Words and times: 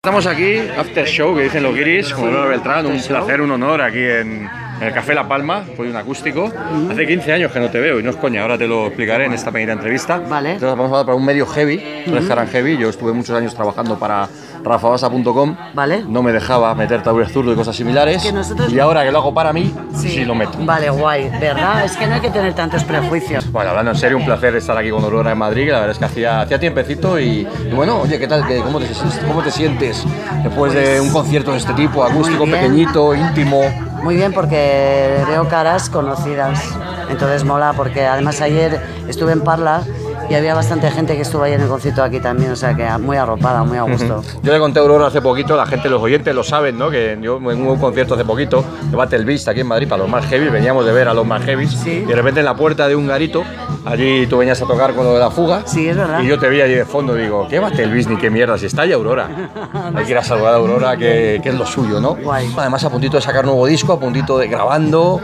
Estamos 0.00 0.26
aquí, 0.26 0.58
after 0.78 1.08
show, 1.08 1.34
que 1.34 1.42
dicen 1.42 1.64
los 1.64 1.74
guiris, 1.74 2.12
con 2.14 2.32
Beltrán, 2.32 2.86
un 2.86 3.02
placer, 3.02 3.40
un 3.40 3.50
honor 3.50 3.82
aquí 3.82 3.98
en, 3.98 4.48
en 4.80 4.86
el 4.86 4.92
Café 4.92 5.14
La 5.14 5.26
Palma, 5.26 5.64
fue 5.76 5.88
un 5.90 5.96
acústico. 5.96 6.50
Hace 6.90 7.06
15 7.06 7.32
años 7.32 7.52
que 7.52 7.60
no 7.60 7.68
te 7.70 7.80
veo 7.80 7.98
y 8.00 8.02
no 8.02 8.10
es 8.10 8.16
coña, 8.16 8.42
ahora 8.42 8.56
te 8.58 8.66
lo 8.66 8.86
explicaré 8.86 9.26
en 9.26 9.32
esta 9.32 9.50
pequeña 9.50 9.72
entrevista. 9.74 10.18
Vale. 10.18 10.52
Entonces 10.54 10.76
vamos 10.76 10.86
a 10.86 10.94
hablar 10.94 11.06
para 11.06 11.16
un 11.16 11.24
medio 11.24 11.46
heavy, 11.46 12.04
un 12.06 12.14
restaurant 12.14 12.50
heavy. 12.50 12.76
Yo 12.78 12.88
estuve 12.88 13.12
muchos 13.12 13.36
años 13.36 13.54
trabajando 13.54 13.98
para 13.98 14.28
rafabasa.com. 14.64 15.56
Vale. 15.74 16.04
No 16.08 16.22
me 16.22 16.32
dejaba 16.32 16.74
meter 16.74 17.02
tabures 17.02 17.32
zurdo 17.32 17.52
y 17.52 17.56
cosas 17.56 17.74
similares. 17.76 18.22
que 18.22 18.32
nosotros- 18.32 18.72
Y 18.72 18.78
ahora 18.78 19.04
que 19.04 19.10
lo 19.12 19.18
hago 19.18 19.34
para 19.34 19.52
mí, 19.52 19.72
sí, 19.94 20.24
lo 20.24 20.34
meto. 20.34 20.58
Vale, 20.60 20.90
guay, 20.90 21.30
¿verdad? 21.40 21.84
Es 21.84 21.96
que 21.96 22.06
no 22.06 22.14
hay 22.14 22.20
que 22.20 22.30
tener 22.30 22.52
tantos 22.54 22.84
prejuicios. 22.84 23.50
Bueno, 23.50 23.70
hablando 23.70 23.92
en 23.92 23.96
serio, 23.96 24.16
un 24.18 24.24
placer 24.24 24.54
estar 24.56 24.76
aquí 24.76 24.90
con 24.90 25.02
Aurora 25.02 25.32
en 25.32 25.38
Madrid, 25.38 25.66
que 25.66 25.72
la 25.72 25.78
verdad 25.80 25.92
es 25.92 25.98
que 25.98 26.04
hacía, 26.04 26.40
hacía 26.42 26.58
tiempecito 26.60 27.18
y, 27.18 27.46
y 27.70 27.74
bueno, 27.74 28.00
oye, 28.00 28.18
¿qué 28.18 28.26
tal? 28.26 28.46
¿Qué- 28.46 28.58
cómo, 28.60 28.78
te, 28.80 28.86
¿Cómo 29.26 29.42
te 29.42 29.50
sientes 29.50 30.04
después 30.42 30.72
de 30.74 31.00
un 31.00 31.10
concierto 31.10 31.52
de 31.52 31.58
este 31.58 31.72
tipo, 31.74 32.04
acústico, 32.04 32.44
pequeñito, 32.44 33.14
íntimo? 33.14 33.62
Muy 34.02 34.16
bien, 34.16 34.32
porque 34.32 35.24
veo 35.26 35.48
caras 35.48 35.90
conocidas. 35.90 36.60
Entonces 37.08 37.44
mola, 37.44 37.72
porque 37.76 38.06
además 38.06 38.40
ayer 38.40 38.80
estuve 39.08 39.32
en 39.32 39.42
Parla 39.42 39.82
y 40.28 40.34
había 40.34 40.54
bastante 40.54 40.90
gente 40.90 41.14
que 41.16 41.22
estuvo 41.22 41.42
ahí 41.42 41.52
en 41.52 41.60
el 41.62 41.68
concierto 41.68 42.02
aquí 42.02 42.20
también, 42.20 42.52
o 42.52 42.56
sea 42.56 42.74
que 42.74 42.86
muy 42.98 43.16
arropada, 43.16 43.62
muy 43.64 43.78
a 43.78 43.82
gusto. 43.82 44.22
Yo 44.42 44.52
le 44.52 44.58
conté 44.58 44.78
a 44.78 44.82
Aurora 44.82 45.06
hace 45.06 45.22
poquito, 45.22 45.56
la 45.56 45.66
gente, 45.66 45.88
los 45.88 46.02
oyentes 46.02 46.34
lo 46.34 46.42
saben, 46.44 46.78
¿no? 46.78 46.90
Que 46.90 47.18
yo 47.20 47.36
en 47.38 47.66
un 47.66 47.78
concierto 47.78 48.14
hace 48.14 48.24
poquito, 48.24 48.64
de 48.90 48.96
Battle 48.96 49.24
Beast 49.24 49.48
aquí 49.48 49.60
en 49.60 49.66
Madrid, 49.68 49.88
para 49.88 50.02
los 50.02 50.10
más 50.10 50.26
heavy, 50.26 50.48
veníamos 50.48 50.84
de 50.84 50.92
ver 50.92 51.08
a 51.08 51.14
los 51.14 51.26
más 51.26 51.42
heavy, 51.44 51.66
Sí. 51.66 52.02
y 52.04 52.06
de 52.06 52.14
repente 52.14 52.40
en 52.40 52.46
la 52.46 52.54
puerta 52.54 52.88
de 52.88 52.94
un 52.96 53.06
garito, 53.06 53.42
allí 53.84 54.26
tú 54.26 54.38
venías 54.38 54.60
a 54.60 54.66
tocar 54.66 54.94
con 54.94 55.04
lo 55.04 55.14
de 55.14 55.20
la 55.20 55.30
fuga, 55.30 55.62
Sí, 55.66 55.88
es 55.88 55.96
verdad. 55.96 56.20
y 56.20 56.26
yo 56.26 56.38
te 56.38 56.48
vi 56.48 56.60
allí 56.60 56.74
de 56.74 56.84
fondo, 56.84 57.14
digo, 57.14 57.46
¿qué 57.48 57.58
Battle 57.58 57.86
Beast 57.88 58.10
ni 58.10 58.16
qué 58.16 58.30
mierda? 58.30 58.58
Si 58.58 58.66
está 58.66 58.82
ahí 58.82 58.92
Aurora. 58.92 59.28
Hay 59.94 60.04
que 60.04 60.10
ir 60.12 60.18
a 60.18 60.22
saludar 60.24 60.54
a 60.54 60.56
Aurora, 60.56 60.96
que, 60.96 61.40
que 61.42 61.48
es 61.48 61.54
lo 61.54 61.64
suyo, 61.66 62.00
¿no? 62.00 62.16
Guay. 62.16 62.52
Además, 62.56 62.84
a 62.84 62.90
puntito 62.90 63.16
de 63.16 63.22
sacar 63.22 63.44
nuevo 63.44 63.66
disco, 63.66 63.92
a 63.92 63.98
puntito 64.00 64.38
de 64.38 64.48
grabando. 64.48 65.20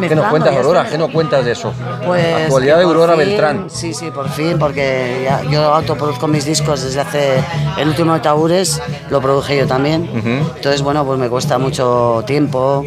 ¿Qué 0.00 0.14
nos 0.16 0.26
cuentas, 0.26 0.54
Aurora? 0.56 0.84
¿Qué 0.88 0.98
nos 0.98 1.10
cuentas 1.10 1.44
de 1.44 1.52
eso? 1.52 1.72
Pues 2.04 2.24
Actualidad 2.44 2.78
de 2.78 2.84
Aurora 2.84 3.12
fin- 3.14 3.18
Beltrán. 3.26 3.64
Sí, 3.70 3.94
sí, 3.94 4.10
por 4.10 4.28
fin, 4.28 4.45
porque 4.54 5.22
ya- 5.24 5.42
yo 5.50 5.74
autoproduzco 5.74 6.26
mis 6.28 6.44
discos 6.44 6.82
desde 6.82 7.00
hace 7.00 7.42
el 7.78 7.88
último 7.88 8.14
de 8.14 8.20
Tabures, 8.20 8.80
lo 9.10 9.20
produje 9.20 9.56
yo 9.56 9.66
también. 9.66 10.08
Entonces, 10.56 10.82
bueno, 10.82 11.04
pues 11.04 11.18
me 11.18 11.28
cuesta 11.28 11.58
mucho 11.58 12.22
tiempo 12.26 12.84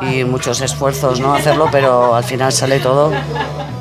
y 0.00 0.24
muchos 0.24 0.60
esfuerzos 0.60 1.20
no 1.20 1.34
hacerlo, 1.34 1.68
pero 1.70 2.14
al 2.14 2.24
final 2.24 2.52
sale 2.52 2.80
todo. 2.80 3.12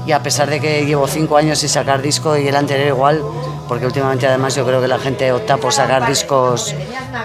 Y 0.05 0.11
a 0.11 0.21
pesar 0.21 0.49
de 0.49 0.59
que 0.59 0.85
llevo 0.85 1.07
cinco 1.07 1.37
años 1.37 1.59
sin 1.59 1.69
sacar 1.69 2.01
disco 2.01 2.37
y 2.37 2.47
el 2.47 2.55
anterior 2.55 2.87
igual, 2.89 3.21
porque 3.69 3.85
últimamente 3.85 4.27
además 4.27 4.53
yo 4.55 4.65
creo 4.65 4.81
que 4.81 4.87
la 4.89 4.99
gente 4.99 5.31
opta 5.31 5.55
por 5.57 5.71
sacar 5.71 6.05
discos 6.05 6.75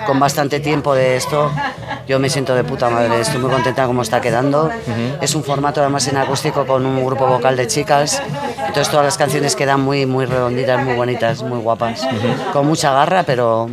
con 0.06 0.20
bastante 0.20 0.60
tiempo 0.60 0.94
de 0.94 1.16
esto. 1.16 1.50
Yo 2.08 2.18
me 2.18 2.30
siento 2.30 2.54
de 2.54 2.64
puta 2.64 2.88
madre, 2.88 3.20
estoy 3.20 3.38
muy 3.38 3.50
contenta 3.50 3.86
como 3.86 4.00
está 4.00 4.18
quedando. 4.20 4.70
Es 5.20 5.34
un 5.34 5.44
formato 5.44 5.82
además 5.82 6.08
en 6.08 6.16
acústico 6.16 6.64
con 6.66 6.86
un 6.86 7.04
grupo 7.04 7.26
vocal 7.26 7.54
de 7.54 7.66
chicas. 7.66 8.22
Entonces 8.66 8.88
todas 8.88 9.04
las 9.04 9.18
canciones 9.18 9.54
quedan 9.54 9.82
muy, 9.82 10.06
muy 10.06 10.24
redonditas, 10.24 10.82
muy 10.82 10.94
bonitas, 10.94 11.42
muy 11.42 11.58
guapas. 11.58 12.00
Con 12.54 12.66
mucha 12.66 12.92
garra, 12.94 13.24
pero, 13.24 13.68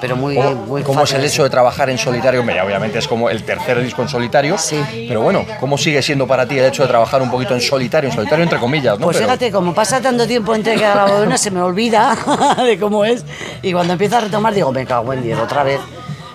pero 0.00 0.16
muy, 0.16 0.38
muy 0.38 0.82
¿Cómo 0.82 1.02
es 1.02 1.12
el 1.12 1.22
hecho 1.22 1.42
de 1.42 1.50
trabajar 1.50 1.90
en 1.90 1.98
solitario? 1.98 2.42
Ya 2.46 2.64
obviamente 2.64 2.98
es 2.98 3.06
como 3.06 3.28
el 3.28 3.42
tercer 3.44 3.82
disco 3.82 4.00
en 4.00 4.08
solitario. 4.08 4.56
Sí. 4.56 4.82
Pero 5.06 5.20
bueno, 5.20 5.44
¿cómo 5.60 5.76
sigue 5.76 6.00
siendo 6.00 6.26
para 6.26 6.46
ti 6.46 6.58
el 6.58 6.64
hecho 6.64 6.82
de 6.84 6.88
trabajar 6.88 7.20
un 7.20 7.30
poquito 7.30 7.52
en 7.54 7.60
solitario? 7.60 8.08
En 8.08 8.16
solitario 8.16 8.42
entre 8.42 8.58
comillas, 8.58 8.98
¿no? 8.98 9.04
Pues 9.04 9.18
Pero- 9.18 9.28
fíjate, 9.28 9.52
como 9.52 9.74
pasa 9.74 10.00
tanto 10.00 10.26
tiempo 10.26 10.54
entre 10.54 10.76
que 10.76 10.80
grabo 10.80 11.22
una, 11.22 11.36
se 11.36 11.50
me 11.50 11.60
olvida 11.60 12.16
de 12.64 12.78
cómo 12.78 13.04
es. 13.04 13.22
Y 13.60 13.72
cuando 13.74 13.92
empiezo 13.92 14.16
a 14.16 14.20
retomar, 14.20 14.54
digo, 14.54 14.72
me 14.72 14.86
cago 14.86 15.12
en 15.12 15.22
diez, 15.22 15.38
otra 15.38 15.62
vez. 15.62 15.78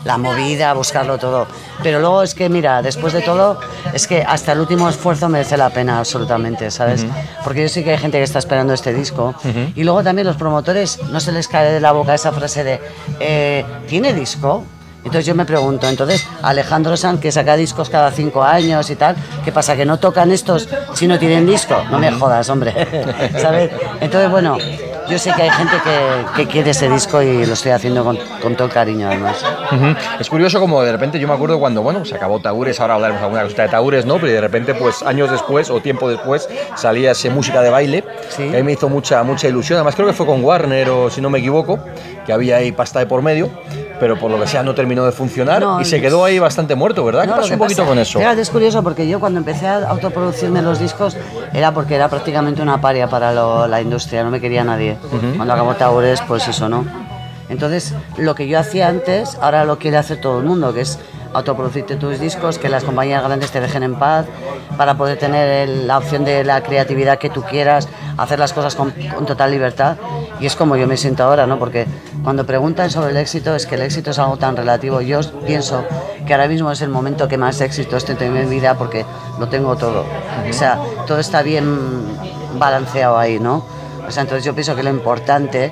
La 0.05 0.17
movida, 0.17 0.71
buscarlo 0.73 1.17
todo. 1.17 1.47
Pero 1.83 1.99
luego 1.99 2.23
es 2.23 2.33
que, 2.35 2.47
mira, 2.47 2.81
después 2.81 3.11
de 3.11 3.21
todo, 3.21 3.59
es 3.91 4.07
que 4.07 4.21
hasta 4.21 4.53
el 4.53 4.59
último 4.59 4.88
esfuerzo 4.88 5.27
merece 5.29 5.57
la 5.57 5.71
pena, 5.71 5.97
absolutamente, 5.99 6.71
¿sabes? 6.71 7.05
Porque 7.43 7.63
yo 7.63 7.69
sé 7.69 7.83
que 7.83 7.91
hay 7.91 7.97
gente 7.97 8.19
que 8.19 8.23
está 8.23 8.39
esperando 8.39 8.73
este 8.73 8.93
disco. 8.93 9.33
Y 9.75 9.83
luego 9.83 10.03
también 10.03 10.27
los 10.27 10.38
promotores, 10.38 11.01
no 11.11 11.19
se 11.19 11.31
les 11.31 11.47
cae 11.47 11.73
de 11.73 11.79
la 11.81 11.91
boca 11.91 12.13
esa 12.13 12.31
frase 12.31 12.63
de, 12.63 12.79
eh, 13.19 13.66
¿tiene 13.88 14.13
disco? 14.13 14.63
Entonces 14.99 15.27
yo 15.27 15.35
me 15.35 15.45
pregunto, 15.45 15.88
entonces 15.88 16.25
Alejandro 16.41 16.97
Sanz 16.97 17.19
que 17.19 17.31
saca 17.31 17.55
discos 17.55 17.91
cada 17.91 18.09
cinco 18.09 18.41
años 18.41 18.89
y 18.89 18.95
tal, 18.95 19.16
¿qué 19.43 19.51
pasa? 19.51 19.75
¿Que 19.75 19.85
no 19.85 19.99
tocan 19.99 20.31
estos 20.31 20.67
si 20.95 21.07
no 21.07 21.19
tienen 21.19 21.45
disco? 21.45 21.75
No 21.91 21.99
me 21.99 22.11
jodas, 22.11 22.49
hombre, 22.49 22.73
¿sabes? 23.39 23.69
Entonces 24.01 24.31
bueno, 24.31 24.57
yo 25.09 25.19
sé 25.19 25.31
que 25.35 25.43
hay 25.43 25.49
gente 25.51 25.75
que, 25.83 26.43
que 26.43 26.47
quiere 26.51 26.71
ese 26.71 26.89
disco 26.89 27.21
y 27.21 27.45
lo 27.45 27.53
estoy 27.53 27.71
haciendo 27.71 28.03
con, 28.03 28.17
con 28.41 28.55
todo 28.55 28.67
el 28.67 28.73
cariño 28.73 29.07
además. 29.07 29.43
Es 30.19 30.29
curioso 30.29 30.59
como 30.59 30.81
de 30.83 30.91
repente 30.91 31.19
yo 31.19 31.27
me 31.27 31.33
acuerdo 31.33 31.59
cuando, 31.59 31.81
bueno, 31.81 32.05
se 32.05 32.16
acabó 32.16 32.39
Taures, 32.39 32.79
ahora 32.79 32.95
hablaremos 32.95 33.21
alguna 33.23 33.43
cosita 33.43 33.63
de 33.63 33.69
Taures, 33.69 34.05
¿no? 34.05 34.16
Pero 34.19 34.31
de 34.33 34.41
repente, 34.41 34.73
pues 34.73 35.03
años 35.03 35.29
después 35.31 35.69
o 35.69 35.79
tiempo 35.81 36.09
después 36.09 36.49
salía 36.75 37.11
ese 37.11 37.29
música 37.29 37.61
de 37.61 37.69
baile, 37.69 38.03
Sí. 38.29 38.49
que 38.49 38.55
a 38.55 38.59
mí 38.59 38.63
me 38.63 38.71
hizo 38.73 38.89
mucha, 38.89 39.21
mucha 39.23 39.47
ilusión. 39.47 39.77
Además 39.77 39.95
creo 39.95 40.07
que 40.07 40.13
fue 40.13 40.25
con 40.25 40.43
Warner 40.43 40.89
o 40.89 41.09
si 41.09 41.22
no 41.22 41.29
me 41.29 41.39
equivoco, 41.39 41.79
que 42.25 42.33
había 42.33 42.57
ahí 42.57 42.72
pasta 42.72 42.99
de 42.99 43.05
por 43.05 43.22
medio, 43.22 43.49
pero 44.00 44.17
por 44.19 44.29
lo 44.31 44.39
que 44.39 44.47
sea 44.47 44.63
no 44.63 44.73
terminó 44.75 45.06
de 45.06 45.11
funcionar 45.11 45.61
No, 45.61 45.79
y 45.81 45.85
se 45.85 46.01
quedó 46.01 46.25
ahí 46.25 46.39
bastante 46.39 46.75
muerto, 46.75 47.03
¿verdad? 47.06 47.25
No, 47.25 47.33
¿Qué 47.35 47.41
pasó 47.41 47.53
un 47.53 47.59
poquito 47.59 47.81
pasa- 47.83 47.89
con 47.89 48.00
eso? 48.00 48.19
Fíjate, 48.19 48.41
es 48.41 48.50
curioso 48.50 48.83
porque 48.83 49.07
yo 49.07 49.19
cuando 49.19 49.39
empecé 49.39 49.67
a 49.67 49.88
autoproducirme 49.89 50.61
los 50.61 50.79
discos 50.79 51.16
era 51.53 51.72
porque 51.73 51.95
era 51.95 52.09
prácticamente 52.09 52.61
una 52.61 52.81
paria 52.81 53.07
para 53.07 53.31
lo- 53.34 53.67
la 53.67 53.81
industria, 53.81 54.23
no 54.23 54.31
me 54.31 54.39
quería 54.41 54.63
nadie. 54.63 54.97
Cuando 55.35 55.53
acabó 55.53 55.73
Taures, 55.75 56.22
pues 56.28 56.47
eso, 56.47 56.67
¿no? 56.69 56.85
Entonces, 57.47 57.94
lo 58.17 58.34
que 58.34 58.47
yo 58.47 58.57
hacía 58.59 58.88
antes, 58.88 59.38
ahora 59.39 59.66
lo 59.66 59.78
quiere 59.78 59.97
hacer 59.97 60.19
todo 60.19 60.39
el 60.39 60.45
mundo, 60.45 60.73
que 60.73 60.81
es 60.81 60.97
autoproducirte 61.34 61.95
tus 61.95 62.19
discos, 62.19 62.57
que 62.57 62.69
las 62.69 62.84
compañías 62.84 63.22
grandes 63.23 63.51
te 63.51 63.59
dejen 63.61 63.84
en 63.84 63.95
paz, 63.95 64.25
para 64.78 64.95
poder 64.95 65.19
tener 65.19 65.69
el- 65.69 65.85
la 65.88 65.97
opción 66.00 66.25
de 66.25 66.44
la 66.44 66.61
creatividad 66.61 67.19
que 67.19 67.29
tú 67.29 67.44
quieras, 67.44 67.88
hacer 68.17 68.39
las 68.39 68.51
cosas 68.53 68.73
con, 68.75 68.91
con 69.13 69.25
total 69.28 69.51
libertad. 69.51 69.97
Y 70.40 70.46
es 70.46 70.56
como 70.56 70.75
yo 70.75 70.88
me 70.88 70.97
siento 70.97 71.23
ahora, 71.23 71.47
¿no? 71.47 71.57
Porque 71.57 71.85
cuando 72.23 72.46
preguntan 72.46 72.90
sobre 72.90 73.12
el 73.12 73.18
éxito, 73.18 73.56
es 73.56 73.66
que 73.66 73.75
el 73.75 73.81
éxito 73.81 74.12
es 74.12 74.19
algo 74.19 74.38
tan 74.38 74.56
relativo. 74.56 75.01
Yo 75.01 75.19
pienso 75.46 75.85
que 76.25 76.34
ahora 76.34 76.47
mismo 76.47 76.72
es 76.72 76.81
el 76.81 76.90
momento 76.90 77.28
que 77.28 77.38
más 77.38 77.62
éxito 77.62 77.97
estoy 77.97 78.16
teniendo 78.16 78.41
en 78.41 78.50
mi 78.50 78.56
vida 78.56 78.75
porque 78.75 79.06
lo 79.40 79.47
tengo 79.47 79.75
todo. 79.75 80.06
O 80.50 80.53
sea, 80.53 80.79
todo 81.07 81.19
está 81.19 81.41
bien 81.41 81.79
balanceado 82.57 83.18
ahí, 83.18 83.40
¿no? 83.40 83.66
O 84.07 84.12
sea, 84.12 84.23
entonces 84.23 84.44
yo 84.44 84.53
pienso 84.53 84.75
que 84.75 84.84
lo 84.84 84.90
importante 84.90 85.72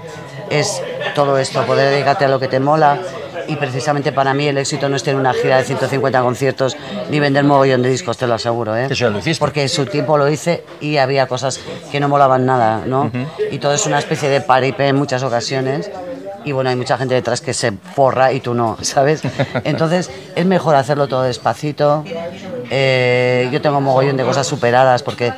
es 0.50 0.82
todo 1.16 1.38
esto, 1.38 1.66
poder 1.66 1.90
dedicarte 1.92 2.26
a 2.26 2.28
lo 2.28 2.40
que 2.40 2.48
te 2.48 2.60
mola. 2.60 3.00
Y 3.48 3.56
precisamente 3.56 4.12
para 4.12 4.34
mí 4.34 4.48
el 4.48 4.58
éxito 4.58 4.90
no 4.90 4.96
es 4.96 5.04
tener 5.04 5.20
una 5.20 5.34
gira 5.34 5.58
de 5.58 5.64
150 5.64 6.22
conciertos 6.22 6.78
ni 7.10 7.20
vender 7.20 7.44
mogollón 7.44 7.82
de 7.82 7.90
discos, 7.90 8.18
te 8.18 8.28
lo 8.28 8.34
aseguro. 8.36 8.76
¿eh? 8.76 8.86
Eso 8.86 8.96
ya 8.96 9.10
lo 9.10 9.20
hiciste. 9.20 9.40
Porque 9.40 9.64
en 9.64 9.70
su 9.70 9.86
tiempo 9.86 10.18
lo 10.18 10.30
hice 10.30 10.64
y 10.82 10.98
había 10.98 11.28
cosas 11.28 11.60
que 11.92 12.00
no 12.00 12.10
molaban 12.10 12.46
nada, 12.46 12.84
¿no? 12.86 13.12
Y 13.52 13.60
todo 13.60 13.74
es 13.74 13.86
una 13.86 14.00
especie 14.00 14.30
de 14.30 14.42
paripé 14.42 14.88
en 14.88 14.96
muchas 14.96 15.24
ocasiones. 15.24 15.92
Y 16.46 16.52
bueno, 16.52 16.70
hay 16.70 16.76
mucha 16.76 16.98
gente 16.98 17.14
detrás 17.14 17.40
que 17.40 17.54
se 17.54 17.72
forra 17.72 18.34
y 18.34 18.42
tú 18.42 18.54
no, 18.54 18.78
¿sabes? 18.82 19.22
Entonces 19.64 20.12
es 20.36 20.46
mejor 20.46 20.76
hacerlo 20.76 21.08
todo 21.08 21.24
despacito. 21.24 22.04
Eh, 22.70 23.50
yo 23.52 23.62
tengo 23.62 23.80
mogollón 23.82 24.18
de 24.18 24.24
cosas 24.24 24.48
superadas 24.48 25.04
porque 25.04 25.32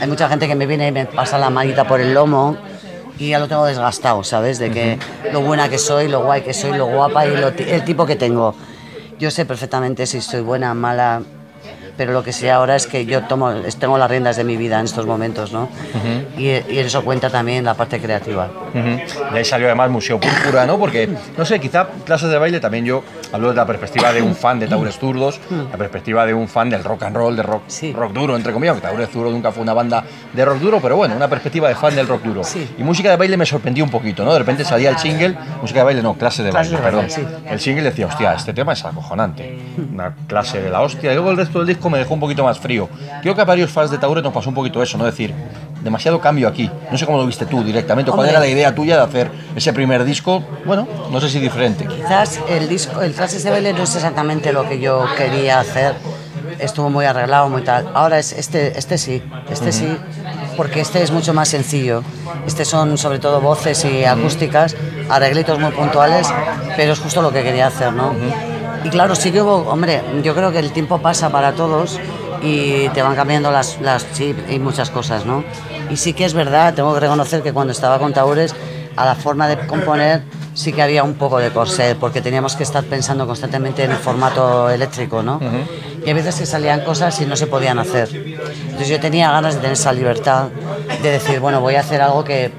hay 0.00 0.08
mucha 0.08 0.28
gente 0.28 0.48
que 0.48 0.54
me 0.54 0.66
viene 0.66 0.88
y 0.88 0.92
me 0.92 1.06
pasa 1.06 1.38
la 1.38 1.50
manita 1.50 1.86
por 1.86 2.00
el 2.00 2.14
lomo 2.14 2.56
y 3.22 3.28
ya 3.28 3.38
lo 3.38 3.46
tengo 3.46 3.64
desgastado, 3.64 4.24
¿sabes? 4.24 4.58
De 4.58 4.70
que 4.70 4.98
lo 5.32 5.42
buena 5.42 5.68
que 5.68 5.78
soy, 5.78 6.08
lo 6.08 6.24
guay 6.24 6.42
que 6.42 6.52
soy, 6.52 6.76
lo 6.76 6.86
guapa 6.86 7.24
y 7.24 7.36
lo 7.36 7.48
el 7.48 7.84
tipo 7.84 8.04
que 8.04 8.16
tengo. 8.16 8.54
Yo 9.20 9.30
sé 9.30 9.46
perfectamente 9.46 10.06
si 10.06 10.18
estoy 10.18 10.40
buena, 10.40 10.74
mala, 10.74 11.22
pero 11.96 12.12
lo 12.12 12.24
que 12.24 12.32
sé 12.32 12.50
ahora 12.50 12.74
es 12.74 12.88
que 12.88 13.06
yo 13.06 13.22
tomo, 13.22 13.52
tengo 13.78 13.96
las 13.96 14.10
riendas 14.10 14.36
de 14.36 14.42
mi 14.42 14.56
vida 14.56 14.80
en 14.80 14.86
estos 14.86 15.06
momentos, 15.06 15.52
¿no? 15.52 15.68
y, 16.36 16.46
y 16.48 16.78
eso 16.78 17.04
cuenta 17.04 17.30
también 17.30 17.64
la 17.64 17.74
parte 17.74 18.00
creativa. 18.00 18.50
Y 19.32 19.36
ahí 19.36 19.44
salió 19.44 19.68
además 19.68 19.88
Museo 19.90 20.18
Púrpura, 20.18 20.66
¿no? 20.66 20.76
Porque, 20.76 21.08
no 21.38 21.44
sé, 21.44 21.60
quizá 21.60 21.86
clases 22.04 22.28
de 22.28 22.38
baile 22.38 22.58
también 22.58 22.84
yo 22.84 23.04
hablo 23.32 23.48
desde 23.48 23.60
la 23.60 23.66
perspectiva 23.66 24.12
de 24.12 24.22
un 24.22 24.34
fan 24.34 24.58
de 24.58 24.68
Taures 24.68 24.98
Zurdos, 24.98 25.40
la 25.70 25.78
perspectiva 25.78 26.26
de 26.26 26.34
un 26.34 26.48
fan 26.48 26.70
del 26.70 26.84
rock 26.84 27.04
and 27.04 27.16
roll, 27.16 27.36
de 27.36 27.42
rock, 27.42 27.62
rock 27.94 28.12
duro, 28.12 28.36
entre 28.36 28.52
comillas, 28.52 28.74
porque 28.74 28.88
Taures 28.88 29.08
Zurdos 29.10 29.32
nunca 29.32 29.52
fue 29.52 29.62
una 29.62 29.72
banda 29.72 30.04
de 30.32 30.44
rock 30.44 30.58
duro, 30.58 30.80
pero 30.80 30.96
bueno, 30.96 31.16
una 31.16 31.28
perspectiva 31.28 31.68
de 31.68 31.74
fan 31.74 31.94
del 31.94 32.06
rock 32.06 32.22
duro. 32.22 32.42
Y 32.78 32.82
música 32.82 33.10
de 33.10 33.16
baile 33.16 33.36
me 33.36 33.46
sorprendió 33.46 33.84
un 33.84 33.90
poquito, 33.90 34.24
¿no? 34.24 34.32
De 34.32 34.38
repente 34.38 34.64
salía 34.64 34.90
el 34.90 34.98
single, 34.98 35.36
música 35.60 35.80
de 35.80 35.84
baile, 35.84 36.02
no, 36.02 36.14
clase 36.14 36.42
de 36.42 36.50
baile, 36.50 36.76
perdón. 36.78 37.06
El 37.46 37.60
single 37.60 37.84
decía, 37.84 38.06
hostia, 38.06 38.34
este 38.34 38.52
tema 38.52 38.72
es 38.72 38.84
acojonante, 38.84 39.58
una 39.92 40.14
clase 40.26 40.60
de 40.60 40.70
la 40.70 40.80
hostia. 40.80 41.12
Y 41.12 41.14
luego 41.14 41.30
el 41.30 41.36
resto 41.36 41.58
del 41.58 41.68
disco 41.68 41.90
me 41.90 41.98
dejó 41.98 42.14
un 42.14 42.20
poquito 42.20 42.44
más 42.44 42.58
frío. 42.58 42.88
Creo 43.22 43.34
que 43.34 43.40
a 43.40 43.44
varios 43.44 43.70
fans 43.70 43.90
de 43.90 43.98
Taures 43.98 44.22
nos 44.22 44.32
pasó 44.32 44.48
un 44.48 44.54
poquito 44.54 44.82
eso, 44.82 44.98
¿no? 44.98 45.04
Decir, 45.04 45.34
demasiado 45.82 46.20
cambio 46.20 46.48
aquí. 46.48 46.70
No 46.90 46.98
sé 46.98 47.06
cómo 47.06 47.18
lo 47.18 47.26
viste 47.26 47.46
tú 47.46 47.62
directamente. 47.62 48.10
¿Cuál 48.10 48.28
era 48.28 48.40
la 48.40 48.48
idea 48.48 48.74
tuya 48.74 48.96
de 48.96 49.02
hacer 49.02 49.30
ese 49.54 49.72
primer 49.72 50.04
disco? 50.04 50.42
Bueno, 50.64 50.86
no 51.10 51.20
sé 51.20 51.28
si 51.28 51.40
diferente. 51.40 51.86
Quizás 51.86 52.40
el 52.48 52.68
disco, 52.68 53.02
el 53.02 53.12
Clases 53.12 53.44
de 53.44 53.50
Baile 53.50 53.72
no 53.72 53.82
es 53.82 53.94
exactamente 53.94 54.52
lo 54.52 54.68
que 54.68 54.80
yo 54.80 55.04
quería 55.16 55.60
hacer. 55.60 55.94
Estuvo 56.58 56.90
muy 56.90 57.04
arreglado, 57.04 57.48
muy 57.48 57.62
tal. 57.62 57.88
Ahora 57.94 58.18
es 58.18 58.32
este, 58.32 58.78
este 58.78 58.98
sí, 58.98 59.22
este 59.50 59.72
sí, 59.72 59.96
porque 60.56 60.80
este 60.80 61.02
es 61.02 61.10
mucho 61.10 61.34
más 61.34 61.48
sencillo. 61.48 62.02
Este 62.46 62.64
son 62.64 62.98
sobre 62.98 63.18
todo 63.18 63.40
voces 63.40 63.84
y 63.84 64.04
acústicas, 64.04 64.76
arreglitos 65.08 65.58
muy 65.58 65.72
puntuales, 65.72 66.28
pero 66.76 66.92
es 66.92 66.98
justo 67.00 67.22
lo 67.22 67.32
que 67.32 67.42
quería 67.42 67.66
hacer, 67.66 67.92
¿no? 67.92 68.14
Y 68.84 68.88
claro, 68.90 69.14
sí 69.14 69.30
que 69.30 69.40
hubo, 69.40 69.58
hombre, 69.70 70.02
yo 70.22 70.34
creo 70.34 70.52
que 70.52 70.58
el 70.58 70.72
tiempo 70.72 70.98
pasa 70.98 71.30
para 71.30 71.52
todos 71.52 71.98
y 72.42 72.88
te 72.88 73.02
van 73.02 73.14
cambiando 73.14 73.50
las, 73.50 73.80
las 73.80 74.04
sí, 74.12 74.34
y 74.48 74.58
muchas 74.58 74.90
cosas, 74.90 75.24
¿no? 75.24 75.44
Y 75.92 75.96
sí 75.98 76.14
que 76.14 76.24
es 76.24 76.32
verdad, 76.32 76.72
tengo 76.72 76.94
que 76.94 77.00
reconocer 77.00 77.42
que 77.42 77.52
cuando 77.52 77.72
estaba 77.72 77.98
con 77.98 78.14
Taures, 78.14 78.54
a 78.96 79.04
la 79.04 79.14
forma 79.14 79.46
de 79.46 79.58
componer 79.66 80.22
sí 80.54 80.72
que 80.72 80.80
había 80.80 81.02
un 81.02 81.14
poco 81.14 81.38
de 81.38 81.50
corset, 81.50 81.98
porque 81.98 82.22
teníamos 82.22 82.56
que 82.56 82.62
estar 82.62 82.82
pensando 82.84 83.26
constantemente 83.26 83.84
en 83.84 83.90
el 83.90 83.98
formato 83.98 84.70
eléctrico, 84.70 85.22
¿no? 85.22 85.38
Y 86.04 86.08
a 86.08 86.14
veces 86.14 86.36
que 86.36 86.46
salían 86.46 86.80
cosas 86.80 87.20
y 87.20 87.26
no 87.26 87.36
se 87.36 87.46
podían 87.46 87.78
hacer. 87.78 88.08
Entonces 88.10 88.88
yo 88.88 89.00
tenía 89.00 89.30
ganas 89.30 89.54
de 89.54 89.60
tener 89.60 89.74
esa 89.74 89.92
libertad 89.92 90.48
de 91.02 91.10
decir, 91.10 91.40
bueno, 91.40 91.60
voy 91.60 91.74
a 91.74 91.80
hacer 91.80 92.00
algo 92.00 92.24
que, 92.24 92.50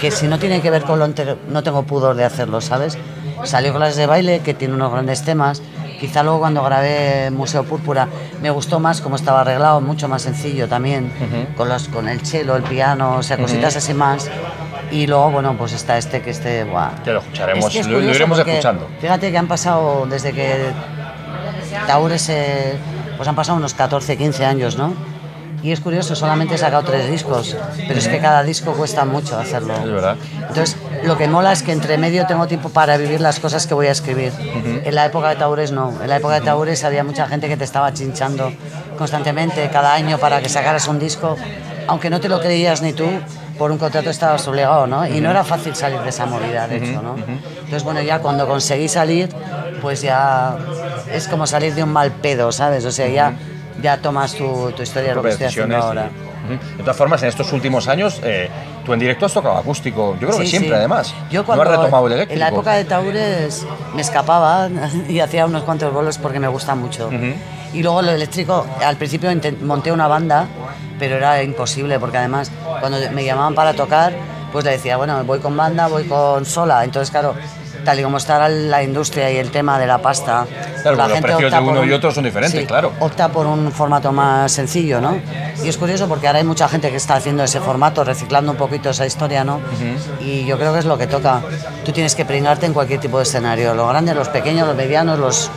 que 0.00 0.12
si 0.12 0.28
no 0.28 0.38
tiene 0.38 0.60
que 0.60 0.70
ver 0.70 0.82
con 0.82 1.00
lo 1.00 1.04
anterior, 1.04 1.36
no 1.48 1.64
tengo 1.64 1.82
pudor 1.82 2.14
de 2.14 2.24
hacerlo, 2.24 2.60
¿sabes? 2.60 2.96
Salió 3.42 3.74
clases 3.74 3.96
de 3.96 4.06
baile, 4.06 4.40
que 4.40 4.54
tiene 4.54 4.74
unos 4.74 4.92
grandes 4.92 5.22
temas, 5.22 5.62
Quizá 5.98 6.22
luego 6.22 6.38
cuando 6.38 6.62
grabé 6.62 7.30
Museo 7.32 7.64
Púrpura 7.64 8.08
me 8.42 8.50
gustó 8.50 8.80
más 8.80 9.00
cómo 9.00 9.16
estaba 9.16 9.40
arreglado, 9.40 9.80
mucho 9.80 10.08
más 10.08 10.22
sencillo 10.22 10.68
también, 10.68 11.10
con, 11.56 11.68
los, 11.68 11.88
con 11.88 12.08
el 12.08 12.24
cello, 12.24 12.56
el 12.56 12.62
piano, 12.62 13.16
o 13.16 13.22
sea, 13.22 13.36
cositas 13.36 13.76
así 13.76 13.94
más. 13.94 14.30
Y 14.90 15.06
luego, 15.06 15.30
bueno, 15.30 15.54
pues 15.58 15.72
está 15.72 15.98
este 15.98 16.22
que 16.22 16.30
este, 16.30 16.64
buah. 16.64 17.02
Que 17.04 17.12
lo 17.12 17.20
escucharemos, 17.20 17.74
lo, 17.86 18.00
iremos 18.00 18.38
escuchando. 18.38 18.88
Fíjate 19.00 19.30
que 19.30 19.38
han 19.38 19.48
pasado, 19.48 20.06
desde 20.06 20.32
que 20.32 20.72
Taures, 21.86 22.32
pues 23.16 23.28
han 23.28 23.34
pasado 23.34 23.58
unos 23.58 23.74
14, 23.74 24.16
15 24.16 24.44
años, 24.46 24.76
¿no? 24.76 24.94
Y 25.62 25.72
es 25.72 25.80
curioso, 25.80 26.14
solamente 26.14 26.54
he 26.54 26.58
sacado 26.58 26.84
tres 26.84 27.10
discos, 27.10 27.56
pero 27.76 27.98
es 27.98 28.06
que 28.06 28.18
cada 28.20 28.42
disco 28.44 28.74
cuesta 28.74 29.04
mucho 29.04 29.38
hacerlo. 29.38 29.74
Es 29.74 29.90
verdad. 29.90 30.16
Entonces, 30.48 30.76
lo 31.02 31.16
que 31.16 31.26
mola 31.26 31.52
es 31.52 31.62
que 31.62 31.72
entre 31.72 31.98
medio 31.98 32.26
tengo 32.26 32.46
tiempo 32.46 32.68
para 32.68 32.96
vivir 32.96 33.20
las 33.20 33.40
cosas 33.40 33.66
que 33.66 33.74
voy 33.74 33.88
a 33.88 33.90
escribir. 33.90 34.32
En 34.84 34.94
la 34.94 35.06
época 35.06 35.30
de 35.30 35.36
Taures 35.36 35.72
no. 35.72 35.92
En 36.00 36.08
la 36.08 36.16
época 36.16 36.34
de 36.34 36.42
Taures 36.42 36.84
había 36.84 37.02
mucha 37.02 37.26
gente 37.26 37.48
que 37.48 37.56
te 37.56 37.64
estaba 37.64 37.92
chinchando 37.92 38.52
constantemente 38.96 39.68
cada 39.70 39.94
año 39.94 40.18
para 40.18 40.40
que 40.40 40.48
sacaras 40.48 40.86
un 40.86 40.98
disco, 40.98 41.36
aunque 41.88 42.08
no 42.08 42.20
te 42.20 42.28
lo 42.28 42.40
creías 42.40 42.80
ni 42.82 42.92
tú, 42.92 43.08
por 43.58 43.72
un 43.72 43.78
contrato 43.78 44.10
estabas 44.10 44.46
obligado, 44.46 44.86
¿no? 44.86 45.06
Y 45.06 45.20
no 45.20 45.30
era 45.30 45.42
fácil 45.42 45.74
salir 45.74 46.00
de 46.00 46.10
esa 46.10 46.26
movida, 46.26 46.68
de 46.68 46.76
hecho, 46.76 47.02
¿no? 47.02 47.16
Entonces, 47.16 47.82
bueno, 47.82 48.00
ya 48.02 48.20
cuando 48.20 48.46
conseguí 48.46 48.88
salir, 48.88 49.28
pues 49.82 50.02
ya 50.02 50.56
es 51.12 51.26
como 51.26 51.46
salir 51.46 51.74
de 51.74 51.82
un 51.82 51.92
mal 51.92 52.12
pedo, 52.12 52.52
¿sabes? 52.52 52.84
O 52.84 52.92
sea, 52.92 53.08
ya 53.08 53.34
ya 53.82 53.98
tomas 53.98 54.34
tu, 54.34 54.72
tu 54.72 54.82
historia, 54.82 55.14
lo 55.14 55.22
que 55.22 55.30
estoy 55.30 55.46
haciendo 55.46 55.76
ahora. 55.76 56.10
De 56.48 56.82
todas 56.82 56.96
formas, 56.96 57.22
en 57.22 57.28
estos 57.28 57.52
últimos 57.52 57.88
años, 57.88 58.20
eh, 58.24 58.48
tú 58.84 58.94
en 58.94 59.00
directo 59.00 59.26
has 59.26 59.34
tocado 59.34 59.56
acústico. 59.56 60.16
Yo 60.18 60.28
creo 60.28 60.40
que 60.40 60.46
siempre, 60.46 60.74
además. 60.74 61.14
Yo 61.30 61.44
cuando, 61.44 61.64
no 61.64 61.70
has 61.70 61.76
retomado 61.76 62.06
el 62.06 62.12
eléctrico. 62.14 62.34
En 62.34 62.40
la 62.40 62.48
época 62.48 62.72
de 62.72 62.84
Taures 62.84 63.66
me 63.94 64.00
escapaba 64.00 64.68
y 65.08 65.20
hacía 65.20 65.46
unos 65.46 65.64
cuantos 65.64 65.92
bolos 65.92 66.18
porque 66.18 66.40
me 66.40 66.48
gusta 66.48 66.74
mucho. 66.74 67.10
Y 67.72 67.82
luego 67.82 68.00
lo 68.00 68.12
eléctrico, 68.12 68.66
al 68.82 68.96
principio 68.96 69.30
monté 69.62 69.92
una 69.92 70.08
banda, 70.08 70.46
pero 70.98 71.16
era 71.16 71.42
imposible 71.42 71.98
porque 71.98 72.16
además 72.16 72.50
cuando 72.80 72.98
me 73.12 73.24
llamaban 73.24 73.54
para 73.54 73.74
tocar, 73.74 74.14
pues 74.52 74.64
le 74.64 74.70
decía, 74.72 74.96
bueno, 74.96 75.22
voy 75.24 75.40
con 75.40 75.54
banda, 75.54 75.86
voy 75.88 76.04
con 76.04 76.46
sola. 76.46 76.82
Entonces, 76.82 77.10
claro, 77.10 77.34
tal 77.88 78.00
y 78.00 78.02
como 78.02 78.18
está 78.18 78.50
la 78.50 78.82
industria 78.82 79.30
y 79.30 79.38
el 79.38 79.50
tema 79.50 79.78
de 79.78 79.86
la 79.86 79.96
pasta, 79.96 80.46
claro, 80.82 80.98
la 80.98 81.08
los 81.08 81.20
precios 81.20 81.50
de 81.50 81.58
uno 81.58 81.84
y 81.86 81.92
otro 81.94 82.10
son 82.10 82.24
diferentes, 82.24 82.66
claro. 82.66 82.92
Opta 83.00 83.30
por 83.30 83.46
un 83.46 83.72
formato 83.72 84.12
más 84.12 84.52
sencillo, 84.52 85.00
¿no? 85.00 85.18
Y 85.64 85.68
es 85.70 85.78
curioso 85.78 86.06
porque 86.06 86.26
ahora 86.26 86.40
hay 86.40 86.44
mucha 86.44 86.68
gente 86.68 86.90
que 86.90 86.96
está 86.96 87.14
haciendo 87.14 87.42
ese 87.44 87.60
formato, 87.60 88.04
reciclando 88.04 88.52
un 88.52 88.58
poquito 88.58 88.90
esa 88.90 89.06
historia, 89.06 89.42
¿no? 89.42 89.62
Y 90.20 90.44
yo 90.44 90.58
creo 90.58 90.74
que 90.74 90.80
es 90.80 90.84
lo 90.84 90.98
que 90.98 91.06
toca. 91.06 91.40
Tú 91.86 91.92
tienes 91.92 92.14
que 92.14 92.26
pringarte 92.26 92.66
en 92.66 92.74
cualquier 92.74 93.00
tipo 93.00 93.16
de 93.16 93.22
escenario, 93.22 93.74
los 93.74 93.88
grandes, 93.88 94.14
los 94.14 94.28
pequeños, 94.28 94.66
los 94.66 94.76
medianos, 94.76 95.18
los 95.18 95.50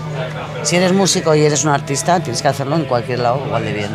si 0.63 0.75
eres 0.75 0.93
músico 0.93 1.33
y 1.35 1.41
eres 1.41 1.63
un 1.63 1.71
artista, 1.71 2.19
tienes 2.19 2.41
que 2.41 2.47
hacerlo 2.47 2.75
en 2.75 2.85
cualquier 2.85 3.19
lado 3.19 3.41
igual 3.45 3.63
de 3.63 3.73
bien. 3.73 3.89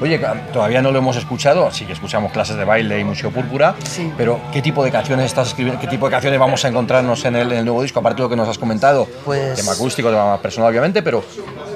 Oye, 0.00 0.20
todavía 0.52 0.82
no 0.82 0.90
lo 0.92 0.98
hemos 0.98 1.16
escuchado, 1.16 1.70
sí 1.70 1.84
que 1.84 1.92
escuchamos 1.92 2.32
clases 2.32 2.56
de 2.56 2.64
baile 2.64 2.98
y 3.00 3.04
Museo 3.04 3.30
Púrpura, 3.30 3.74
pero 4.16 4.40
¿qué 4.52 4.62
tipo 4.62 4.84
de 4.84 4.90
canciones 4.90 5.26
estás 5.26 5.48
escribiendo? 5.48 5.80
¿Qué 5.80 5.88
tipo 5.88 6.06
de 6.06 6.12
canciones 6.12 6.38
vamos 6.38 6.64
a 6.64 6.68
encontrarnos 6.68 7.24
en 7.24 7.36
el, 7.36 7.64
nuevo 7.64 7.82
disco? 7.82 8.00
Aparte 8.00 8.18
de 8.18 8.22
lo 8.22 8.28
que 8.28 8.36
nos 8.36 8.48
has 8.48 8.58
comentado, 8.58 9.06
pues, 9.24 9.56
tema 9.56 9.72
acústico, 9.72 10.10
tema 10.10 10.40
personal 10.40 10.70
obviamente, 10.70 11.02
pero 11.02 11.24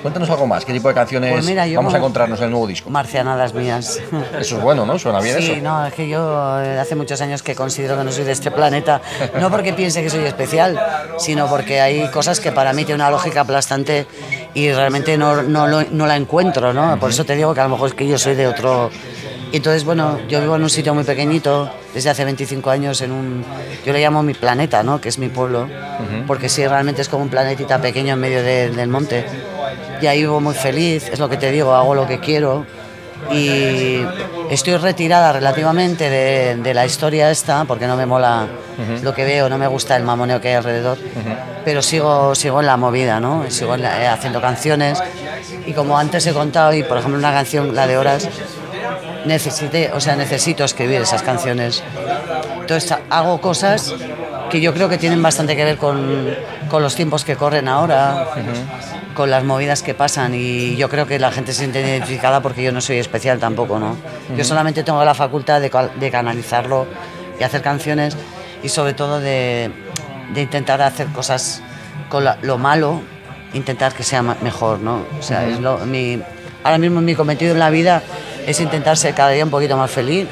cuéntanos 0.03 0.31
algo 0.31 0.47
más. 0.47 0.65
¿Qué 0.65 0.73
tipo 0.73 0.89
de 0.89 0.95
canciones 0.95 1.45
pues 1.45 1.75
vamos 1.75 1.95
a 1.95 1.99
encontrarnos 1.99 2.39
en 2.41 2.47
el 2.47 2.51
nuevo 2.51 2.67
disco? 2.67 2.91
Marcianadas 2.91 3.55
mías. 3.55 4.01
Eso 4.39 4.57
es 4.57 4.63
bueno, 4.63 4.87
¿no? 4.87 4.99
Suena 4.99 5.21
bien 5.21 5.39
eso. 5.39 5.55
Sí, 5.55 5.61
no, 5.61 5.87
es 5.87 5.95
que 5.95 6.09
yo 6.09 6.61
eh, 6.61 6.79
hace 6.79 6.95
muchos 6.95 7.21
años 7.21 7.43
que 7.43 7.55
considero 7.55 7.97
que 7.97 8.05
no 8.05 8.13
soy 8.13 8.25
de 8.25 8.33
este 8.33 8.51
planeta, 8.51 9.01
no 9.41 9.51
porque 9.51 9.73
piense 9.73 10.03
que 10.03 10.11
soy 10.11 10.25
especial, 10.25 10.81
sino 11.19 11.49
porque 11.49 11.81
hay 11.81 12.09
cosas 12.11 12.41
que 12.41 12.53
para 12.53 12.73
mí 12.73 12.85
tienen 12.85 13.03
una 13.03 13.11
lógica 13.11 13.45
aplastante 13.71 14.07
y 14.55 14.71
realmente 14.73 15.17
no, 15.17 15.43
no, 15.43 15.67
no 15.69 16.07
la 16.07 16.17
encuentro, 16.17 16.73
¿no? 16.73 16.99
Por 16.99 17.11
eso 17.11 17.25
te 17.25 17.37
digo 17.37 17.55
que 17.55 17.61
a 17.61 17.65
lo 17.65 17.71
mejor 17.71 17.89
es 17.89 17.95
que 17.95 18.07
yo 18.07 18.19
soy 18.19 18.35
de 18.35 18.47
otro... 18.47 18.91
Y 19.53 19.57
entonces, 19.57 19.85
bueno, 19.85 20.21
yo 20.29 20.41
vivo 20.41 20.55
en 20.55 20.63
un 20.63 20.71
sitio 20.71 20.95
muy 20.95 21.03
pequeñito, 21.03 21.69
desde 21.93 22.11
hace 22.11 22.25
25 22.25 22.71
años, 22.71 23.01
en 23.01 23.11
un... 23.11 23.45
Yo 23.85 23.93
le 23.93 24.01
llamo 24.01 24.23
mi 24.23 24.35
planeta, 24.35 24.85
¿no? 24.85 25.01
Que 25.01 25.09
es 25.09 25.19
mi 25.19 25.29
pueblo, 25.29 25.69
porque 26.27 26.49
sí, 26.49 26.67
realmente 26.67 27.03
es 27.03 27.09
como 27.09 27.25
un 27.25 27.31
planetita 27.31 27.81
pequeño 27.81 28.15
en 28.15 28.21
medio 28.21 28.43
del 28.45 28.89
monte. 28.89 29.25
Y 30.01 30.07
ahí 30.07 30.21
vivo 30.21 30.41
muy 30.41 30.55
feliz, 30.55 31.09
es 31.09 31.19
lo 31.19 31.29
que 31.29 31.37
te 31.37 31.51
digo, 31.51 31.75
hago 31.75 31.95
lo 31.95 32.07
que 32.07 32.21
quiero 32.21 32.65
y 33.31 34.05
estoy 34.51 34.77
retirada 34.77 35.33
relativamente 35.33 36.11
de, 36.11 36.57
de, 36.57 36.75
la 36.75 36.87
historia 36.87 37.31
esta 37.31 37.65
porque 37.65 37.87
no 37.87 37.97
me 37.97 38.07
mola 38.07 38.49
lo 39.03 39.15
que 39.15 39.25
veo, 39.25 39.49
no 39.49 39.59
me 39.59 39.67
gusta 39.67 39.97
el 39.97 40.05
mamoneo 40.05 40.41
que 40.41 40.49
hay 40.49 40.55
alrededor, 40.55 40.99
pero 41.65 41.83
sigo, 41.83 42.35
sigo 42.35 42.61
en 42.61 42.67
la 42.67 42.77
movida, 42.77 43.21
¿no? 43.21 43.45
Sigo 43.51 43.75
eh, 43.77 44.09
haciendo 44.09 44.41
canciones. 44.41 45.03
Y 45.67 45.73
como 45.73 45.99
antes 45.99 46.27
he 46.27 46.33
contado, 46.33 46.73
y 46.73 46.83
por 46.83 46.99
ejemplo 46.99 47.19
una 47.19 47.33
canción, 47.33 47.75
la 47.75 47.87
de 47.87 47.99
Horas, 47.99 48.29
necesité, 49.27 49.91
o 49.93 50.01
sea, 50.01 50.17
necesito 50.17 50.65
escribir 50.65 51.03
esas 51.03 51.23
canciones. 51.23 51.83
Entonces 52.61 52.95
hago 53.11 53.41
cosas 53.41 53.95
que 54.51 54.61
yo 54.61 54.73
creo 54.75 54.89
que 54.89 54.99
tienen 54.99 55.23
bastante 55.23 55.55
que 55.55 55.65
ver 55.65 55.77
con, 55.77 56.35
con 56.69 56.83
los 56.83 56.95
tiempos 56.95 57.25
que 57.25 57.37
corren 57.37 57.69
ahora 57.69 58.27
con 59.15 59.31
las 59.31 59.45
movidas 59.45 59.83
que 59.83 59.95
pasan 59.95 60.35
y 60.35 60.77
yo 60.77 60.89
creo 60.89 61.07
que 61.07 61.19
la 61.19 61.33
gente 61.33 61.53
se 61.53 61.61
siente 61.61 61.81
identificada 61.81 62.41
porque 62.41 62.63
yo 62.63 62.73
no 62.73 62.81
soy 62.81 62.99
especial 62.99 63.39
tampoco, 63.39 63.79
¿no? 63.79 63.97
Yo 64.37 64.45
solamente 64.45 64.83
tengo 64.83 65.05
la 65.05 65.15
facultad 65.15 65.61
de, 65.61 65.71
de, 65.99 66.11
canalizarlo 66.11 66.87
y 67.39 67.43
hacer 67.43 67.63
canciones 67.63 68.17
y 68.63 68.69
sobre 68.69 68.95
todo 68.95 69.21
de, 69.21 69.71
de 70.33 70.43
intentar 70.43 70.81
hacer 70.83 71.09
cosas 71.09 71.63
con 72.09 72.25
lo 72.43 72.59
malo, 72.59 73.03
intentar 73.55 73.93
que 73.93 74.03
sea 74.03 74.23
mejor, 74.23 74.81
¿no? 74.81 75.05
O 75.19 75.23
sea, 75.23 75.47
es 75.47 75.61
lo, 75.61 75.79
mi, 75.79 76.21
ahora 76.63 76.79
mismo 76.79 77.01
mi 77.01 77.15
cometido 77.15 77.53
en 77.53 77.59
la 77.59 77.71
vida 77.71 78.03
es 78.47 78.61
intentar 78.61 78.97
ser 78.97 79.15
cada 79.15 79.31
día 79.31 79.45
un 79.45 79.51
poquito 79.51 79.77
más 79.77 79.91
feliz 79.91 80.27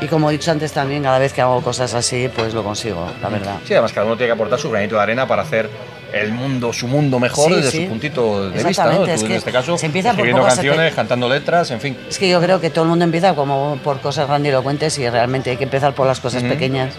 y 0.00 0.06
como 0.06 0.30
he 0.30 0.32
dicho 0.32 0.50
antes 0.50 0.72
también, 0.72 1.02
cada 1.02 1.18
vez 1.18 1.32
que 1.32 1.40
hago 1.40 1.60
cosas 1.62 1.94
así, 1.94 2.28
pues 2.34 2.54
lo 2.54 2.64
consigo, 2.64 3.06
la 3.22 3.28
verdad. 3.28 3.56
Sí, 3.64 3.74
además 3.74 3.92
cada 3.92 4.06
uno 4.06 4.16
tiene 4.16 4.28
que 4.28 4.34
aportar 4.34 4.58
su 4.58 4.70
granito 4.70 4.96
de 4.96 5.02
arena 5.02 5.26
para 5.26 5.42
hacer 5.42 5.70
el 6.14 6.32
mundo, 6.32 6.72
su 6.72 6.86
mundo 6.86 7.18
mejor 7.18 7.54
desde 7.54 7.82
su 7.82 7.88
puntito 7.88 8.50
de 8.50 8.64
vista, 8.64 8.92
¿no? 8.92 9.06
en 9.06 9.32
este 9.32 9.52
caso, 9.52 9.76
se 9.76 9.86
empieza 9.86 10.10
escribiendo 10.10 10.44
canciones, 10.44 10.94
cantando 10.94 11.28
letras, 11.28 11.70
en 11.70 11.80
fin. 11.80 11.96
Es 12.08 12.18
que 12.18 12.28
yo 12.28 12.40
creo 12.40 12.60
que 12.60 12.70
todo 12.70 12.84
el 12.84 12.90
mundo 12.90 13.04
empieza 13.04 13.34
como 13.34 13.78
por 13.82 14.00
cosas 14.00 14.28
grandilocuentes 14.28 14.98
y 14.98 15.08
realmente 15.08 15.50
hay 15.50 15.56
que 15.56 15.64
empezar 15.64 15.94
por 15.94 16.06
las 16.06 16.20
cosas 16.20 16.42
pequeñas 16.42 16.94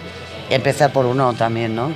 empezar 0.50 0.92
por 0.92 1.06
uno 1.06 1.32
también, 1.34 1.74
¿no? 1.74 1.92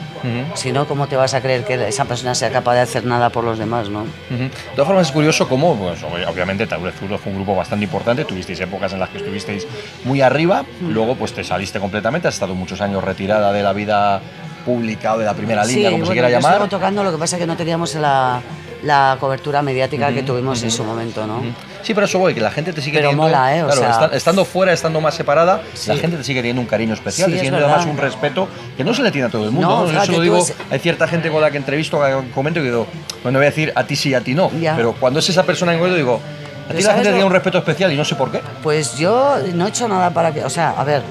Si 0.54 0.72
no, 0.72 0.86
¿cómo 0.86 1.06
te 1.06 1.16
vas 1.16 1.34
a 1.34 1.40
creer 1.40 1.64
que 1.64 1.88
esa 1.88 2.04
persona 2.04 2.34
sea 2.34 2.50
capaz 2.50 2.74
de 2.74 2.80
hacer 2.80 3.04
nada 3.04 3.30
por 3.30 3.44
los 3.44 3.58
demás, 3.58 3.88
¿no? 3.88 4.04
De 4.28 4.50
todas 4.74 4.86
formas, 4.86 5.06
es 5.06 5.12
curioso 5.12 5.48
cómo, 5.48 5.76
pues, 5.76 6.02
obviamente, 6.02 6.66
Taure 6.66 6.92
Zurdo 6.92 7.18
fue 7.18 7.32
un 7.32 7.38
grupo 7.38 7.54
bastante 7.54 7.84
importante, 7.84 8.24
tuvisteis 8.24 8.60
épocas 8.60 8.92
en 8.92 9.00
las 9.00 9.08
que 9.10 9.18
estuvisteis 9.18 9.66
muy 10.04 10.20
arriba, 10.20 10.64
luego 10.80 11.14
pues 11.14 11.32
te 11.32 11.44
saliste 11.44 11.78
completamente, 11.78 12.28
has 12.28 12.34
estado 12.34 12.54
muchos 12.54 12.80
años 12.80 13.04
retirada 13.04 13.52
de 13.52 13.62
la 13.62 13.72
vida 13.72 14.20
pública 14.60 15.14
o 15.14 15.18
de 15.18 15.24
la 15.24 15.34
primera 15.34 15.64
línea, 15.64 15.90
como 15.90 16.06
se 16.06 16.12
quiera 16.12 16.30
llamar. 16.30 16.68
Tocando, 16.68 17.02
lo 17.04 17.10
que 17.12 17.18
pasa 17.18 17.36
es 17.36 17.40
que 17.40 17.46
no 17.46 17.56
teníamos 17.56 17.94
la, 17.96 18.40
la 18.82 19.16
cobertura 19.20 19.62
mediática 19.62 20.12
que 20.12 20.22
tuvimos 20.22 20.62
en 20.62 20.70
su 20.70 20.84
momento, 20.84 21.26
¿no? 21.26 21.42
Sí, 21.82 21.94
pero 21.94 22.04
eso 22.06 22.18
voy, 22.18 22.34
que 22.34 22.40
la 22.42 22.50
gente 22.50 22.72
te 22.74 22.82
sigue 22.82 22.98
pero 22.98 23.08
teniendo. 23.10 23.22
Mola, 23.34 23.56
¿eh? 23.56 23.62
O 23.62 23.66
claro, 23.66 23.80
sea, 23.80 24.10
estando 24.16 24.44
fuera, 24.44 24.72
estando 24.72 25.00
más 25.00 25.14
separada, 25.14 25.62
la 25.86 25.96
gente 25.96 26.16
te 26.18 26.24
sigue 26.24 26.40
teniendo 26.40 26.60
un 26.60 26.68
cariño 26.68 26.92
especial, 26.92 27.26
Sí, 27.26 27.32
te 27.32 27.36
es 27.38 27.40
sigue 27.44 27.52
verdad. 27.52 27.70
además 27.76 27.86
un 27.90 27.96
respeto 27.96 28.48
que 28.76 28.84
no 28.84 28.92
se 28.92 29.02
le 29.02 29.10
tiene 29.10 29.28
a 29.28 29.30
todo 29.30 29.44
el 29.44 29.50
mundo. 29.50 29.86
No, 29.86 29.92
¿no? 29.92 30.04
Yo 30.04 30.12
lo 30.12 30.20
digo, 30.20 30.36
es- 30.38 30.54
hay 30.70 30.78
cierta 30.78 31.08
gente 31.08 31.30
con 31.30 31.40
la 31.40 31.50
que 31.50 31.56
entrevisto, 31.56 31.98
que 32.00 32.30
comento 32.34 32.60
y 32.60 32.64
digo, 32.64 32.86
bueno, 33.22 33.38
voy 33.38 33.46
a 33.46 33.50
decir 33.50 33.72
a 33.74 33.84
ti 33.84 33.96
sí, 33.96 34.12
a 34.14 34.20
ti 34.20 34.34
no. 34.34 34.50
Ya. 34.60 34.76
Pero 34.76 34.92
cuando 34.92 35.20
es 35.20 35.28
esa 35.30 35.42
persona 35.44 35.72
en 35.72 35.78
concreto, 35.78 35.96
digo, 35.96 36.20
a 36.68 36.72
ti 36.72 36.76
la 36.76 36.82
¿sabes 36.82 36.94
gente 36.96 37.08
lo- 37.10 37.14
tiene 37.16 37.24
un 37.26 37.32
respeto 37.32 37.58
especial 37.58 37.92
y 37.92 37.96
no 37.96 38.04
sé 38.04 38.14
por 38.14 38.30
qué. 38.30 38.40
Pues 38.62 38.98
yo 38.98 39.36
no 39.54 39.66
he 39.66 39.68
hecho 39.70 39.88
nada 39.88 40.10
para 40.10 40.32
que, 40.34 40.44
o 40.44 40.50
sea, 40.50 40.70
a 40.76 40.84
ver, 40.84 41.02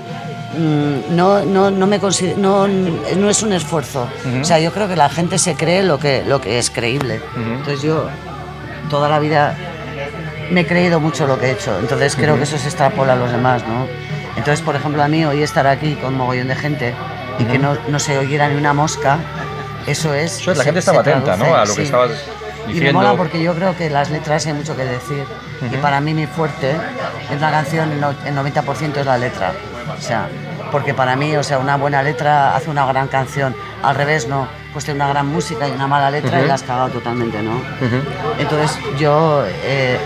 no, 0.57 1.45
no, 1.45 1.69
no 1.71 1.87
me 1.87 1.99
consider- 1.99 2.37
no, 2.37 2.67
no 2.67 3.29
es 3.29 3.43
un 3.43 3.53
esfuerzo. 3.53 4.07
O 4.41 4.43
sea, 4.43 4.59
yo 4.59 4.71
creo 4.73 4.87
que 4.87 4.95
la 4.95 5.09
gente 5.09 5.37
se 5.37 5.55
cree 5.55 5.83
lo 5.83 5.99
que, 5.99 6.23
lo 6.25 6.41
que 6.41 6.59
es 6.59 6.69
creíble. 6.69 7.21
Entonces 7.37 7.81
yo 7.81 8.07
toda 8.89 9.09
la 9.09 9.19
vida 9.19 9.55
me 10.51 10.61
he 10.61 10.65
creído 10.67 10.99
mucho 10.99 11.27
lo 11.27 11.39
que 11.39 11.47
he 11.47 11.51
hecho. 11.51 11.77
Entonces 11.79 12.15
creo 12.15 12.35
que 12.37 12.43
eso 12.43 12.57
se 12.57 12.67
extrapola 12.67 13.13
a 13.13 13.15
los 13.15 13.31
demás, 13.31 13.63
¿no? 13.67 13.87
Entonces, 14.35 14.61
por 14.61 14.75
ejemplo, 14.75 15.03
a 15.03 15.07
mí 15.07 15.25
hoy 15.25 15.43
estar 15.43 15.67
aquí 15.67 15.95
con 15.95 16.13
un 16.13 16.17
mogollón 16.19 16.47
de 16.47 16.55
gente 16.55 16.93
y 17.39 17.43
que 17.43 17.59
no, 17.59 17.77
no 17.89 17.99
se 17.99 18.17
oyera 18.17 18.47
ni 18.47 18.55
una 18.55 18.73
mosca, 18.73 19.17
eso 19.85 20.13
es... 20.13 20.39
Eso 20.39 20.51
es, 20.51 20.57
la 20.57 20.63
se- 20.63 20.67
gente 20.69 20.79
estaba 20.79 21.01
atenta, 21.01 21.35
¿no? 21.35 21.53
A 21.55 21.65
lo 21.65 21.75
que 21.75 21.83
estabas 21.83 22.11
Y 22.65 22.67
me 22.67 22.73
diciendo. 22.73 22.99
mola 23.01 23.15
porque 23.15 23.41
yo 23.41 23.53
creo 23.53 23.75
que 23.75 23.89
las 23.89 24.09
letras 24.11 24.45
hay 24.45 24.53
mucho 24.53 24.75
que 24.77 24.85
decir. 24.85 25.23
Y 25.71 25.75
para 25.77 25.99
mí 25.99 26.13
mi 26.13 26.25
fuerte 26.25 26.71
es 27.29 27.37
una 27.37 27.51
canción, 27.51 27.91
el 27.91 28.01
90% 28.35 28.97
es 28.97 29.05
la 29.05 29.17
letra. 29.17 29.51
O 29.99 30.01
sea, 30.01 30.29
porque 30.71 30.93
para 30.93 31.15
mí, 31.15 31.35
o 31.35 31.43
sea, 31.43 31.59
una 31.59 31.75
buena 31.75 32.01
letra 32.01 32.55
hace 32.55 32.69
una 32.69 32.85
gran 32.85 33.07
canción. 33.09 33.53
Al 33.83 33.95
revés, 33.95 34.27
no. 34.27 34.47
Pues 34.71 34.85
tiene 34.85 34.99
una 34.99 35.09
gran 35.09 35.27
música 35.27 35.67
y 35.67 35.71
una 35.71 35.87
mala 35.87 36.09
letra 36.09 36.41
y 36.41 36.47
la 36.47 36.53
has 36.53 36.63
cagado 36.63 36.89
totalmente, 36.89 37.41
¿no? 37.41 37.59
Entonces 38.37 38.77
yo, 38.97 39.43
eh, 39.47 39.97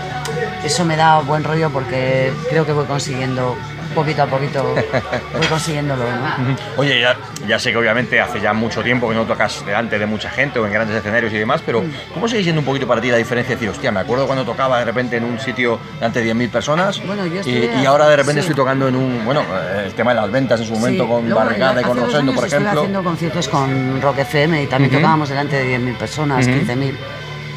eso 0.64 0.84
me 0.84 0.96
da 0.96 1.20
buen 1.20 1.44
rollo 1.44 1.70
porque 1.70 2.32
creo 2.48 2.64
que 2.64 2.72
voy 2.72 2.86
consiguiendo, 2.86 3.56
poquito 3.94 4.22
a 4.22 4.26
poquito, 4.26 4.74
voy 5.38 5.46
consiguiéndolo, 5.46 6.02
¿no? 6.04 6.56
Oye, 6.76 7.00
ya, 7.00 7.16
ya 7.46 7.58
sé 7.58 7.70
que 7.70 7.76
obviamente 7.78 8.20
hace 8.20 8.40
ya 8.40 8.52
mucho 8.52 8.82
tiempo 8.82 9.08
que 9.08 9.14
no 9.14 9.24
tocas 9.24 9.64
delante 9.64 9.98
de 9.98 10.06
mucha 10.06 10.28
gente 10.30 10.58
o 10.58 10.66
en 10.66 10.72
grandes 10.72 10.96
escenarios 10.96 11.32
y 11.32 11.38
demás, 11.38 11.62
pero 11.64 11.84
¿cómo 12.12 12.28
sigue 12.28 12.42
siendo 12.42 12.60
un 12.60 12.66
poquito 12.66 12.86
para 12.86 13.00
ti 13.00 13.10
la 13.10 13.16
diferencia 13.16 13.54
de 13.54 13.60
decir, 13.60 13.70
hostia, 13.70 13.90
me 13.92 14.00
acuerdo 14.00 14.26
cuando 14.26 14.44
tocaba 14.44 14.78
de 14.80 14.84
repente 14.84 15.16
en 15.16 15.24
un 15.24 15.38
sitio 15.38 15.78
delante 15.94 16.20
de 16.22 16.34
10.000 16.34 16.50
personas 16.50 17.00
Bueno, 17.06 17.26
yo 17.26 17.36
y, 17.36 17.38
estuve- 17.38 17.82
y 17.82 17.86
ahora 17.86 18.08
de 18.08 18.16
repente 18.16 18.42
sí. 18.42 18.48
estoy 18.48 18.56
tocando 18.56 18.88
en 18.88 18.96
un, 18.96 19.24
bueno, 19.24 19.42
eh, 19.42 19.84
el 19.86 19.94
tema 19.94 20.14
de 20.14 20.20
las 20.20 20.30
ventas 20.30 20.60
en 20.60 20.66
su 20.66 20.74
momento 20.74 21.04
Sí, 21.04 21.08
con 21.10 21.24
luego, 21.28 21.40
Barricada 21.44 21.80
y 21.80 21.84
con 21.84 21.96
Rosendo, 21.98 22.32
por 22.34 22.44
estuve 22.44 22.60
ejemplo. 22.60 22.80
haciendo 22.80 23.04
conciertos 23.04 23.48
con 23.48 24.00
Rock 24.02 24.18
FM 24.18 24.62
y 24.62 24.66
también 24.66 24.92
tocábamos 24.92 25.28
delante 25.28 25.56
de 25.56 25.78
10.000 25.78 25.96
personas, 25.96 26.46
15.000. 26.46 26.94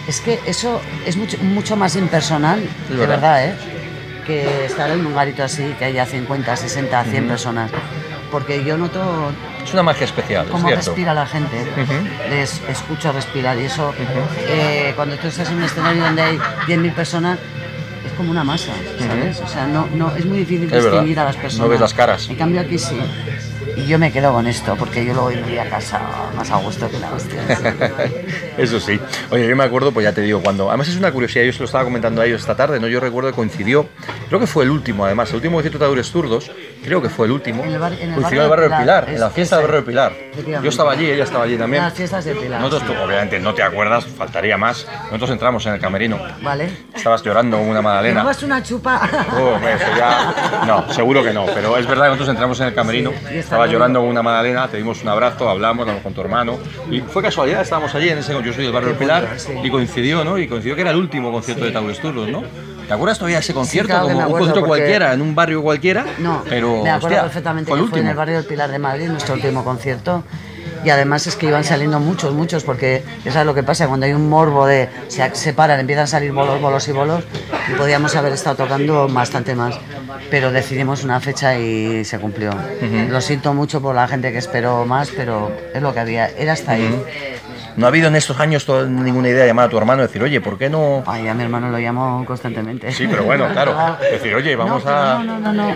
Es 0.07 0.21
que 0.21 0.39
eso 0.45 0.79
es 1.05 1.17
mucho, 1.17 1.37
mucho 1.39 1.75
más 1.75 1.95
impersonal, 1.97 2.61
de 2.61 2.95
verdad. 2.95 3.07
verdad, 3.15 3.45
¿eh? 3.45 3.55
Que 4.27 4.65
estar 4.65 4.91
en 4.91 5.05
un 5.05 5.15
garito 5.15 5.43
así, 5.43 5.63
que 5.79 5.85
haya 5.85 6.05
50, 6.05 6.55
60, 6.55 7.03
100 7.05 7.27
personas. 7.27 7.71
Porque 8.31 8.63
yo 8.63 8.77
noto 8.77 9.31
Es 9.63 9.73
una 9.73 9.83
magia 9.83 10.03
especial, 10.05 10.45
es 10.45 10.51
cómo 10.51 10.67
cierto. 10.67 10.85
respira 10.85 11.13
la 11.13 11.25
gente. 11.25 11.65
Les 12.29 12.61
escucho 12.69 13.11
respirar 13.13 13.57
y 13.57 13.63
eso, 13.65 13.93
eh, 14.49 14.91
cuando 14.95 15.15
tú 15.17 15.27
estás 15.27 15.49
en 15.49 15.55
un 15.57 15.63
escenario 15.63 16.03
donde 16.03 16.21
hay 16.21 16.37
10.000 16.67 16.93
personas, 16.93 17.39
es 18.05 18.11
como 18.17 18.31
una 18.31 18.43
masa, 18.43 18.73
¿sabes? 18.99 19.39
O 19.39 19.47
sea, 19.47 19.65
no, 19.65 19.87
no, 19.95 20.13
es 20.15 20.25
muy 20.25 20.39
difícil 20.39 20.65
Es 20.65 20.71
verdad. 20.71 20.91
distinguir 20.91 21.19
a 21.21 21.23
las 21.25 21.35
No 21.37 21.41
personas. 21.41 21.69
ves 21.69 21.79
las 21.79 21.93
caras. 21.93 22.29
En 22.29 22.35
cambio 22.35 22.59
aquí 22.61 22.77
sí. 22.77 22.99
Y 23.77 23.85
yo 23.85 23.97
me 23.99 24.11
quedo 24.11 24.33
con 24.33 24.45
esto, 24.47 24.75
porque 24.75 25.05
yo 25.05 25.13
luego 25.13 25.31
iría 25.31 25.63
a 25.63 25.69
casa 25.69 26.01
más 26.35 26.49
a 26.51 26.57
gusto 26.57 26.89
que 26.89 26.99
la 26.99 27.11
hostia. 27.13 27.39
Eso 28.57 28.79
sí. 28.79 28.99
Oye, 29.29 29.47
yo 29.47 29.55
me 29.55 29.63
acuerdo, 29.63 29.91
pues 29.91 30.03
ya 30.03 30.11
te 30.13 30.21
digo, 30.21 30.41
cuando. 30.41 30.69
Además, 30.69 30.87
es 30.87 30.97
una 30.97 31.11
curiosidad, 31.11 31.43
yo 31.45 31.53
se 31.53 31.59
lo 31.59 31.65
estaba 31.65 31.83
comentando 31.83 32.21
a 32.21 32.25
ellos 32.25 32.41
esta 32.41 32.55
tarde, 32.55 32.79
¿no? 32.79 32.87
Yo 32.87 32.99
recuerdo 32.99 33.29
que 33.29 33.35
coincidió, 33.35 33.87
creo 34.27 34.39
que 34.39 34.47
fue 34.47 34.63
el 34.63 34.71
último, 34.71 35.05
además, 35.05 35.29
el 35.29 35.35
último 35.37 35.55
concierto 35.55 35.77
de 35.79 35.85
Taures 35.85 36.09
Zurdos, 36.11 36.51
creo 36.83 37.01
que 37.01 37.09
fue 37.09 37.27
el 37.27 37.33
último. 37.33 37.63
En 37.63 37.71
el 37.73 37.79
bar- 37.79 37.93
en 37.93 38.09
el 38.09 38.15
coincidió 38.15 38.41
en 38.41 38.43
el 38.45 38.49
barrio 38.49 38.49
barrio 38.49 38.63
de 38.63 38.69
del 38.69 38.79
Pilar, 38.81 39.03
Pilar, 39.05 39.13
en 39.15 39.19
la 39.21 39.27
es- 39.27 39.33
fiesta 39.33 39.57
del 39.57 39.65
barrio 39.65 39.81
del 39.81 39.85
Pilar. 39.85 40.61
Yo 40.63 40.69
estaba 40.69 40.91
allí, 40.91 41.09
ella 41.09 41.23
estaba 41.23 41.43
allí 41.43 41.57
también. 41.57 41.83
Las 41.83 41.93
fiestas 41.93 42.25
de 42.25 42.35
Pilar. 42.35 42.61
Nosotros, 42.61 42.87
tú, 42.87 42.93
obviamente, 43.03 43.39
no 43.39 43.53
te 43.53 43.63
acuerdas, 43.63 44.05
faltaría 44.05 44.57
más. 44.57 44.87
Nosotros 45.05 45.29
entramos 45.31 45.65
en 45.65 45.73
el 45.73 45.79
camerino. 45.79 46.19
Vale. 46.41 46.69
Estabas 46.95 47.23
llorando 47.23 47.57
como 47.57 47.69
una 47.69 47.81
¿Me 47.81 47.83
magdalena. 47.87 48.21
robas 48.21 48.43
una 48.43 48.63
chupa? 48.63 49.01
Oh, 49.37 49.55
hombre, 49.55 49.73
eso 49.73 49.85
ya- 49.97 50.63
No, 50.65 50.91
seguro 50.93 51.23
que 51.23 51.33
no, 51.33 51.45
pero 51.53 51.77
es 51.77 51.85
verdad 51.87 52.05
que 52.05 52.09
nosotros 52.11 52.29
entramos 52.29 52.59
en 52.59 52.67
el 52.67 52.73
camerino, 52.73 53.11
Sí, 53.29 53.37
estaba 53.37 53.67
llorando 53.67 53.99
con 53.99 54.09
una 54.09 54.23
magdalena, 54.23 54.67
te 54.67 54.77
dimos 54.77 55.01
un 55.01 55.09
abrazo, 55.09 55.49
hablamos, 55.49 55.81
hablamos 55.83 56.03
con 56.03 56.13
tu 56.13 56.21
hermano, 56.21 56.57
y 56.89 57.01
fue 57.01 57.21
casualidad, 57.21 57.61
estábamos 57.61 57.93
allí, 57.95 58.09
en 58.09 58.17
ese, 58.19 58.33
yo 58.47 58.53
soy 58.53 58.63
del 58.63 58.73
barrio 58.73 58.89
del 58.89 58.97
Pilar, 58.97 59.29
sí. 59.37 59.51
y 59.63 59.69
coincidió, 59.69 60.23
¿no? 60.23 60.37
Y 60.37 60.47
coincidió 60.47 60.75
que 60.75 60.81
era 60.81 60.91
el 60.91 60.97
último 60.97 61.31
concierto 61.31 61.65
de 61.65 61.71
Taures 61.71 61.99
Turdos, 61.99 62.29
¿no? 62.29 62.43
¿Te 62.87 62.93
acuerdas 62.93 63.17
todavía 63.17 63.39
ese 63.39 63.53
concierto? 63.53 63.89
claro 63.89 64.07
que 64.07 64.13
como 64.13 64.27
un 64.27 64.31
concierto 64.31 64.65
cualquiera, 64.65 65.13
en 65.13 65.21
un 65.21 65.35
barrio 65.35 65.61
cualquiera, 65.61 66.05
No, 66.19 66.43
pero 66.47 66.83
me 66.83 66.89
acuerdo 66.89 67.07
hostia, 67.07 67.21
perfectamente 67.23 67.69
fue 67.69 67.81
que 67.81 67.87
fue 67.87 67.99
en 67.99 68.07
el 68.07 68.15
barrio 68.15 68.35
del 68.37 68.45
Pilar 68.45 68.71
de 68.71 68.79
Madrid, 68.79 69.07
nuestro 69.09 69.35
último 69.35 69.63
concierto. 69.63 70.23
Y 70.85 70.89
además 70.89 71.27
es 71.27 71.35
que 71.35 71.47
iban 71.47 71.63
saliendo 71.63 71.99
muchos, 71.99 72.33
muchos, 72.33 72.63
porque 72.63 73.03
ya 73.25 73.31
sabes 73.31 73.45
lo 73.45 73.53
que 73.53 73.63
pasa, 73.63 73.87
cuando 73.87 74.05
hay 74.05 74.13
un 74.13 74.29
morbo 74.29 74.65
de 74.65 74.87
se 75.07 75.35
separan, 75.35 75.79
empiezan 75.79 76.05
a 76.05 76.07
salir 76.07 76.31
bolos, 76.31 76.61
bolos 76.61 76.87
y 76.87 76.91
bolos, 76.91 77.23
y 77.67 77.73
podíamos 77.73 78.15
haber 78.15 78.33
estado 78.33 78.55
tocando 78.55 79.07
bastante 79.09 79.55
más. 79.55 79.75
Pero 80.29 80.51
decidimos 80.51 81.03
una 81.03 81.19
fecha 81.19 81.57
y 81.57 82.05
se 82.05 82.19
cumplió. 82.19 82.51
Lo 83.09 83.19
siento 83.21 83.53
mucho 83.53 83.81
por 83.81 83.95
la 83.95 84.07
gente 84.07 84.31
que 84.31 84.37
esperó 84.37 84.85
más, 84.85 85.09
pero 85.09 85.51
es 85.73 85.81
lo 85.81 85.93
que 85.93 85.99
había, 85.99 86.29
era 86.29 86.53
hasta 86.53 86.73
ahí. 86.73 87.03
No 87.77 87.85
ha 87.85 87.89
habido 87.89 88.07
en 88.07 88.15
estos 88.15 88.39
años 88.39 88.67
ninguna 88.89 89.29
idea 89.29 89.41
de 89.41 89.47
llamar 89.47 89.67
a 89.67 89.69
tu 89.69 89.77
hermano 89.77 90.01
y 90.01 90.07
decir, 90.07 90.23
oye, 90.23 90.41
¿por 90.41 90.57
qué 90.57 90.67
no...? 90.67 91.03
Ay, 91.05 91.27
a 91.27 91.35
mi 91.35 91.43
hermano 91.43 91.69
lo 91.69 91.77
llamo 91.77 92.25
constantemente. 92.25 92.91
Sí, 92.91 93.07
pero 93.07 93.23
bueno, 93.23 93.47
claro, 93.53 93.75
decir, 94.11 94.33
oye, 94.33 94.55
vamos 94.55 94.83
No, 94.83 94.91
a... 94.91 95.23
No, 95.23 95.39
no, 95.39 95.39
no, 95.39 95.53
no. 95.53 95.75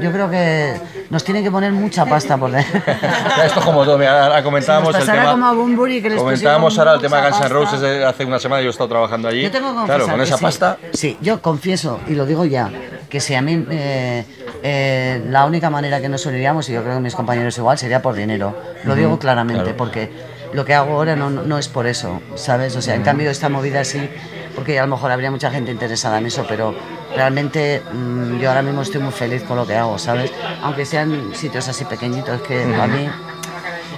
Yo 0.00 0.10
creo 0.12 0.30
que 0.30 0.80
nos 1.10 1.22
tienen 1.22 1.44
que 1.44 1.50
poner 1.50 1.72
mucha 1.72 2.06
pasta 2.06 2.38
por 2.38 2.50
dentro. 2.50 2.80
Esto 3.44 3.60
es 3.60 3.66
como 3.66 3.84
todo, 3.84 3.96
ahora 3.96 4.42
comentábamos 4.42 4.96
Si 4.96 5.02
el 5.02 5.06
tema... 5.08 5.32
como 5.32 5.46
a 5.46 5.52
Bunbury, 5.52 6.00
que 6.00 6.08
les 6.08 6.18
Comentábamos 6.18 6.78
ahora 6.78 6.94
el 6.94 7.00
tema 7.02 7.18
de 7.20 7.30
Guns 7.30 7.40
N'. 7.42 7.48
Roses 7.50 8.04
hace 8.04 8.24
una 8.24 8.38
semana, 8.38 8.62
yo 8.62 8.68
he 8.68 8.70
estado 8.70 8.88
trabajando 8.88 9.28
allí. 9.28 9.42
Yo 9.42 9.50
tengo 9.50 9.78
que 9.78 9.84
claro, 9.84 10.08
con 10.08 10.22
esa 10.22 10.38
sí. 10.38 10.42
pasta... 10.42 10.78
Sí, 10.94 11.18
yo 11.20 11.42
confieso, 11.42 12.00
y 12.08 12.14
lo 12.14 12.24
digo 12.24 12.46
ya, 12.46 12.70
que 13.10 13.20
si 13.20 13.34
a 13.34 13.42
mí 13.42 13.66
eh, 13.70 14.24
eh, 14.62 15.22
la 15.28 15.44
única 15.44 15.68
manera 15.68 16.00
que 16.00 16.08
nos 16.08 16.24
uniríamos, 16.24 16.66
y 16.70 16.72
yo 16.72 16.82
creo 16.82 16.94
que 16.94 17.02
mis 17.02 17.14
compañeros 17.14 17.58
igual, 17.58 17.76
sería 17.76 18.00
por 18.00 18.14
dinero. 18.14 18.56
Lo 18.84 18.94
digo 18.94 19.18
claramente, 19.18 19.74
porque 19.74 20.39
lo 20.52 20.64
que 20.64 20.74
hago 20.74 20.94
ahora 20.94 21.16
no, 21.16 21.30
no 21.30 21.58
es 21.58 21.68
por 21.68 21.86
eso, 21.86 22.20
¿sabes? 22.34 22.76
O 22.76 22.82
sea, 22.82 22.94
en 22.94 23.02
cambio 23.02 23.30
esta 23.30 23.48
movida 23.48 23.84
sí, 23.84 24.08
porque 24.54 24.78
a 24.78 24.82
lo 24.82 24.88
mejor 24.88 25.10
habría 25.10 25.30
mucha 25.30 25.50
gente 25.50 25.70
interesada 25.70 26.18
en 26.18 26.26
eso, 26.26 26.44
pero 26.48 26.74
realmente 27.14 27.82
mm, 27.92 28.38
yo 28.38 28.48
ahora 28.48 28.62
mismo 28.62 28.82
estoy 28.82 29.00
muy 29.00 29.12
feliz 29.12 29.42
con 29.42 29.56
lo 29.56 29.66
que 29.66 29.76
hago, 29.76 29.98
¿sabes? 29.98 30.32
Aunque 30.62 30.84
sean 30.84 31.34
sitios 31.34 31.68
así 31.68 31.84
pequeñitos 31.84 32.42
que 32.42 32.62
a 32.62 32.86
mí... 32.86 33.08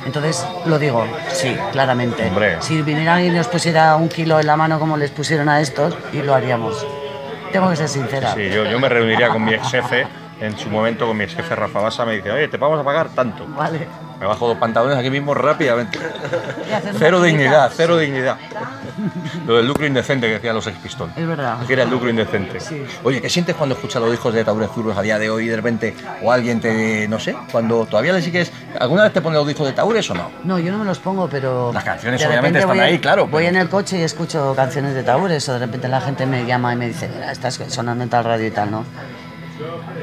Entonces, 0.04 0.44
lo 0.66 0.80
digo, 0.80 1.06
sí, 1.28 1.56
claramente. 1.71 2.26
Hombre. 2.26 2.56
Si 2.61 2.82
viniera 2.82 3.23
y 3.23 3.30
nos 3.30 3.47
pusiera 3.47 3.94
un 3.94 4.09
kilo 4.09 4.40
en 4.40 4.49
la 4.49 4.56
mano 4.56 4.80
como 4.80 4.97
les 4.97 5.12
pusieron 5.12 5.49
a 5.49 5.61
estos, 5.61 5.97
y 6.12 6.23
lo 6.23 6.35
haríamos. 6.35 6.85
Tengo 7.52 7.71
que 7.71 7.76
ser 7.76 7.88
sincera. 7.88 8.35
Sí, 8.35 8.49
yo, 8.50 8.64
yo 8.64 8.80
me 8.80 8.88
reuniría 8.88 9.28
con 9.28 9.44
mi 9.44 9.54
ex 9.54 9.71
jefe, 9.71 10.06
en 10.42 10.58
su 10.58 10.68
momento 10.68 11.06
con 11.06 11.16
mi 11.16 11.22
ex 11.22 11.37
jefe 11.37 11.54
Rafa 11.54 11.80
Basa, 11.80 12.04
me 12.04 12.16
dice, 12.16 12.32
oye, 12.32 12.49
te 12.49 12.56
vamos 12.56 12.80
a 12.80 12.82
pagar 12.82 13.08
tanto. 13.11 13.46
Vale. 13.46 13.87
Me 14.18 14.26
bajo 14.26 14.49
dos 14.49 14.58
pantalones 14.58 14.99
aquí 14.99 15.08
mismo 15.08 15.34
rápidamente. 15.34 15.99
Cero 16.99 17.22
dignidad, 17.22 17.70
cero 17.75 17.96
dignidad. 17.96 18.37
Lo 19.46 19.56
del 19.56 19.66
lucro 19.66 19.87
indecente 19.87 20.26
que 20.26 20.34
decían 20.34 20.54
los 20.54 20.66
ex 20.66 20.78
pistón. 20.78 21.12
Es 21.16 21.26
verdad. 21.26 21.58
Que 21.66 21.72
era 21.72 21.84
el 21.84 21.90
lucro 21.90 22.11
indecente. 22.11 22.58
Sí. 22.61 22.84
Oye, 23.04 23.20
¿qué 23.20 23.28
sientes 23.28 23.54
cuando 23.54 23.76
escuchas 23.76 24.02
los 24.02 24.12
hijos 24.12 24.34
de 24.34 24.44
Taure 24.44 24.66
Zurros 24.68 24.96
a 24.96 25.02
día 25.02 25.18
de 25.18 25.30
hoy 25.30 25.46
de 25.46 25.56
repente, 25.56 25.94
o 26.22 26.32
alguien 26.32 26.61
te, 26.61 27.06
no 27.08 27.20
sé, 27.20 27.37
cuando 27.50 27.87
todavía 27.87 28.12
le 28.12 28.22
sigues, 28.22 28.52
¿alguna 28.80 29.04
vez 29.04 29.12
te 29.12 29.20
pone 29.20 29.37
los 29.37 29.46
discos 29.46 29.66
de 29.66 29.72
Taures 29.72 30.11
o 30.11 30.14
no? 30.14 30.30
No, 30.44 30.58
yo 30.58 30.72
no 30.72 30.78
me 30.78 30.84
los 30.84 30.99
pongo, 30.99 31.28
pero. 31.28 31.72
Las 31.72 31.84
canciones 31.84 32.25
obviamente 32.26 32.58
están 32.58 32.80
ahí, 32.80 32.99
claro, 32.99 33.26
Voy 33.28 33.46
en 33.46 33.56
el 33.56 33.68
coche 33.68 33.99
y 33.99 34.02
escucho 34.02 34.54
canciones 34.56 34.94
de 34.94 35.04
Taures, 35.04 35.49
o 35.49 35.52
de 35.54 35.58
repente 35.61 35.88
la 35.88 36.00
gente 36.00 36.26
me 36.26 36.44
llama 36.44 36.72
y 36.72 36.76
me 36.76 36.88
dice, 36.88 37.08
estás 37.30 37.61
sonando 37.68 38.04
en 38.04 38.11
tal 38.11 38.25
radio 38.25 38.46
y 38.46 38.50
tal, 38.50 38.70
¿no? 38.70 38.84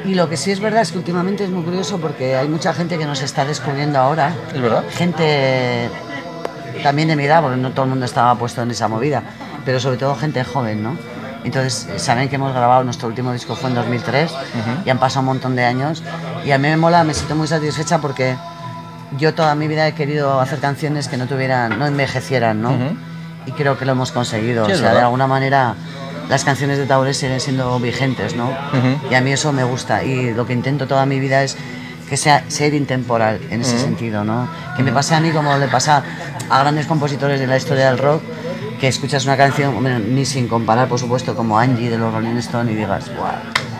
Y 0.05 0.15
lo 0.15 0.29
que 0.29 0.37
sí 0.37 0.51
es 0.51 0.59
verdad 0.59 0.81
es 0.81 0.91
que 0.91 0.97
últimamente 0.97 1.43
es 1.43 1.49
muy 1.49 1.63
curioso 1.63 1.99
porque 1.99 2.35
hay 2.35 2.47
mucha 2.47 2.73
gente 2.73 2.97
que 2.97 3.05
nos 3.05 3.21
está 3.21 3.45
descubriendo 3.45 3.99
ahora. 3.99 4.33
Es 4.53 4.61
verdad. 4.61 4.83
Gente 4.91 5.89
también 6.83 7.07
de 7.09 7.15
mi 7.15 7.25
edad, 7.25 7.41
porque 7.41 7.57
no 7.57 7.71
todo 7.71 7.83
el 7.83 7.89
mundo 7.89 8.05
estaba 8.05 8.35
puesto 8.35 8.61
en 8.61 8.71
esa 8.71 8.87
movida, 8.87 9.23
pero 9.65 9.79
sobre 9.79 9.97
todo 9.97 10.15
gente 10.15 10.43
joven, 10.43 10.83
¿no? 10.83 10.97
Entonces, 11.43 11.87
saben 11.97 12.29
que 12.29 12.35
hemos 12.35 12.53
grabado 12.53 12.83
nuestro 12.83 13.07
último 13.07 13.31
disco 13.31 13.55
fue 13.55 13.69
en 13.69 13.75
2003 13.75 14.31
y 14.85 14.89
han 14.89 14.99
pasado 14.99 15.21
un 15.21 15.27
montón 15.27 15.55
de 15.55 15.63
años 15.63 16.03
y 16.45 16.51
a 16.51 16.57
mí 16.57 16.67
me 16.67 16.77
mola, 16.77 17.03
me 17.03 17.13
siento 17.13 17.35
muy 17.35 17.47
satisfecha 17.47 17.99
porque 17.99 18.35
yo 19.17 19.33
toda 19.33 19.55
mi 19.55 19.67
vida 19.67 19.87
he 19.87 19.93
querido 19.93 20.39
hacer 20.39 20.59
canciones 20.59 21.07
que 21.07 21.17
no 21.17 21.27
tuvieran, 21.27 21.79
no 21.79 21.87
envejecieran, 21.87 22.61
¿no? 22.61 22.73
Y 23.45 23.51
creo 23.53 23.77
que 23.77 23.85
lo 23.85 23.93
hemos 23.93 24.11
conseguido. 24.11 24.65
Sí, 24.65 24.73
o 24.73 24.77
sea, 24.77 24.93
de 24.93 24.99
alguna 24.99 25.27
manera 25.27 25.75
las 26.29 26.43
canciones 26.45 26.77
de 26.77 26.85
Taures 26.85 27.17
siguen 27.17 27.39
siendo 27.39 27.79
vigentes, 27.79 28.35
¿no? 28.35 28.51
Y 29.11 29.15
a 29.15 29.21
mí 29.21 29.31
eso 29.31 29.51
me 29.51 29.63
gusta. 29.63 30.03
Y 30.03 30.33
lo 30.33 30.45
que 30.45 30.53
intento 30.53 30.87
toda 30.87 31.05
mi 31.05 31.19
vida 31.19 31.43
es 31.43 31.57
que 32.09 32.17
sea 32.17 32.43
ser 32.47 32.73
intemporal 32.73 33.39
en 33.49 33.61
ese 33.61 33.77
sentido, 33.79 34.23
¿no? 34.23 34.47
Que 34.77 34.83
me 34.83 34.91
pase 34.91 35.15
a 35.15 35.19
mí 35.19 35.31
como 35.31 35.57
le 35.57 35.67
pasa 35.67 36.03
a 36.49 36.59
grandes 36.59 36.85
compositores 36.87 37.39
de 37.39 37.47
la 37.47 37.57
historia 37.57 37.87
del 37.87 37.97
rock, 37.97 38.21
que 38.79 38.87
escuchas 38.87 39.25
una 39.25 39.35
canción, 39.37 39.75
ni 40.15 40.25
sin 40.25 40.47
comparar, 40.47 40.87
por 40.87 40.99
supuesto, 40.99 41.35
como 41.35 41.59
Angie 41.59 41.89
de 41.89 41.97
los 41.97 42.13
Rolling 42.13 42.37
Stones 42.37 42.73
y 42.73 42.77
digas, 42.77 43.11
"Buah, 43.15 43.33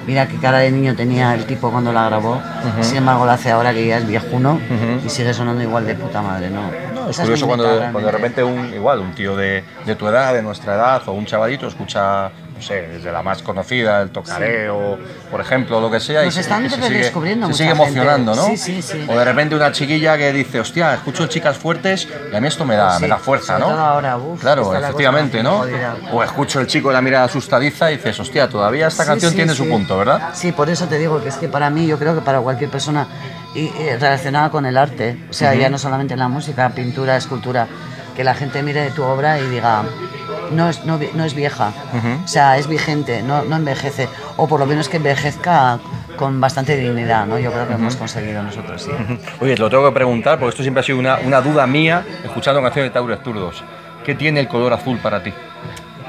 mira 0.06 0.28
qué 0.28 0.38
cara 0.38 0.58
de 0.60 0.72
niño 0.72 0.96
tenía 0.96 1.34
el 1.34 1.46
tipo 1.46 1.72
cuando 1.72 1.94
la 1.94 2.06
grabó, 2.10 2.42
sin 2.82 2.98
embargo 2.98 3.26
la 3.26 3.34
hace 3.34 3.52
ahora 3.52 3.74
que 3.74 3.88
ya 3.88 3.98
es 3.98 4.06
viejuno 4.08 4.60
y 5.06 5.10
sigue 5.10 5.34
sonando 5.34 5.64
igual 5.64 5.86
de 5.88 5.96
puta 5.96 6.22
madre, 6.22 6.50
¿no? 6.50 6.62
Es 7.10 7.20
curioso 7.20 7.48
cuando, 7.48 7.64
de 7.66 7.80
realmente. 7.80 8.12
repente 8.12 8.44
un, 8.44 8.74
igual 8.74 9.00
un 9.00 9.14
tío 9.14 9.36
de, 9.36 9.64
de 9.86 9.96
tu 9.96 10.08
edad, 10.08 10.34
de 10.34 10.42
nuestra 10.42 10.76
edad, 10.76 11.02
o 11.08 11.14
un 11.14 11.26
chavalito 11.26 11.68
escucha, 11.68 12.32
no 12.60 12.66
sé, 12.66 12.82
desde 12.90 13.10
la 13.10 13.24
más 13.24 13.42
conocida, 13.42 14.02
el 14.02 14.10
tocareo, 14.10 15.00
por 15.32 15.40
ejemplo, 15.40 15.80
lo 15.80 15.90
que 15.90 16.02
sea, 16.02 16.24
Nos 16.26 16.34
se- 16.34 16.42
están 16.42 16.70
se 16.70 16.76
sigue, 16.76 16.90
redescubriendo 16.90 17.48
se 17.48 17.54
sigue 17.54 17.70
emocionando, 17.72 18.36
¿no? 18.36 18.44
Sí, 18.48 18.58
sí, 18.58 18.82
sí. 18.82 19.06
O 19.08 19.18
de 19.18 19.24
repente 19.24 19.56
una 19.56 19.72
chiquilla 19.72 20.18
que 20.18 20.34
dice, 20.34 20.60
hostia, 20.60 20.94
escucho 20.94 21.26
chicas 21.28 21.56
fuertes 21.58 22.06
y 22.32 22.36
a 22.36 22.42
mí 22.42 22.48
esto 22.50 22.66
me 22.66 22.76
da, 22.76 22.98
Sí, 22.98 23.04
me 23.04 23.08
da 23.08 23.18
fuerza, 23.18 23.54
sobre 23.54 23.60
¿no? 23.62 23.68
todo 23.72 23.80
ahora, 23.80 24.18
uf, 24.18 24.42
claro, 24.42 24.76
efectivamente, 24.76 25.42
¿no? 25.42 25.64
O 26.12 26.22
escucho 26.22 26.60
el 26.60 26.68
chico 26.68 26.90
de 26.90 26.96
la 26.96 27.02
mirada 27.02 27.24
asustadiza 27.26 27.90
y 27.92 27.96
dices, 27.96 28.20
hostia, 28.20 28.50
todavía 28.50 28.88
esta 28.88 29.04
Sí, 29.04 29.10
canción 29.10 29.32
sí, 29.32 29.36
tiene 29.38 29.54
sí. 29.54 29.58
su 29.60 29.70
punto, 29.70 29.98
¿verdad? 29.98 30.32
Sí, 30.34 30.52
por 30.52 30.70
eso 30.70 30.86
te 30.88 30.98
digo 30.98 31.24
que 31.24 31.30
es 31.30 31.38
que 31.38 31.48
para 31.48 31.70
mí, 31.70 31.88
yo 31.88 31.98
creo 31.98 32.14
que 32.14 32.22
para 32.22 32.42
cualquier 32.42 32.70
persona 32.70 33.08
y, 33.56 33.62
y 33.62 33.90
relacionada 33.98 34.50
con 34.50 34.66
el 34.66 34.76
arte, 34.76 35.18
o 35.30 35.34
sea, 35.34 35.56
ya 35.56 35.70
no 35.70 35.78
solamente 35.78 36.14
en 36.14 36.20
la 36.20 36.28
música, 36.28 36.68
pintura, 36.72 37.16
escultura, 37.16 37.68
que 38.20 38.26
la 38.26 38.36
gente 38.36 38.62
mire 38.64 38.90
tu 38.90 39.02
obra 39.02 39.40
y 39.40 39.46
diga, 39.46 39.82
no 40.52 40.68
es, 40.68 40.84
no, 40.84 41.00
es 41.24 41.34
vieja, 41.34 41.72
o 42.22 42.28
sea, 42.28 42.58
es 42.58 42.68
vigente, 42.68 43.24
no, 43.24 43.44
no 43.46 43.56
envejece, 43.56 44.10
o 44.36 44.46
por 44.46 44.60
lo 44.60 44.66
menos 44.66 44.90
que 44.90 44.98
envejezca 44.98 45.80
con 46.18 46.42
bastante 46.42 46.76
dignidad, 46.76 47.26
¿no? 47.26 47.40
Yo 47.40 47.50
creo 47.50 47.66
que 47.66 47.76
hemos 47.76 47.96
conseguido 47.96 48.44
nosotros, 48.44 48.82
sí. 48.82 48.92
Oye, 49.40 49.56
te 49.56 49.62
lo 49.62 49.70
tengo 49.70 49.86
que 49.86 49.94
preguntar 49.94 50.38
porque 50.38 50.50
esto 50.50 50.64
siempre 50.64 50.82
ha 50.82 50.84
sido 50.84 51.00
una, 51.00 51.20
una 51.20 51.40
duda 51.40 51.66
mía 51.66 52.04
escuchando 52.26 52.62
canciones 52.62 52.92
de 52.92 52.94
Taures 52.94 53.20
Zurdos. 53.24 53.64
¿Qué 54.04 54.16
tiene 54.16 54.42
el 54.42 54.50
color 54.50 54.74
azul 54.74 54.98
para 54.98 55.24
ti? 55.24 55.32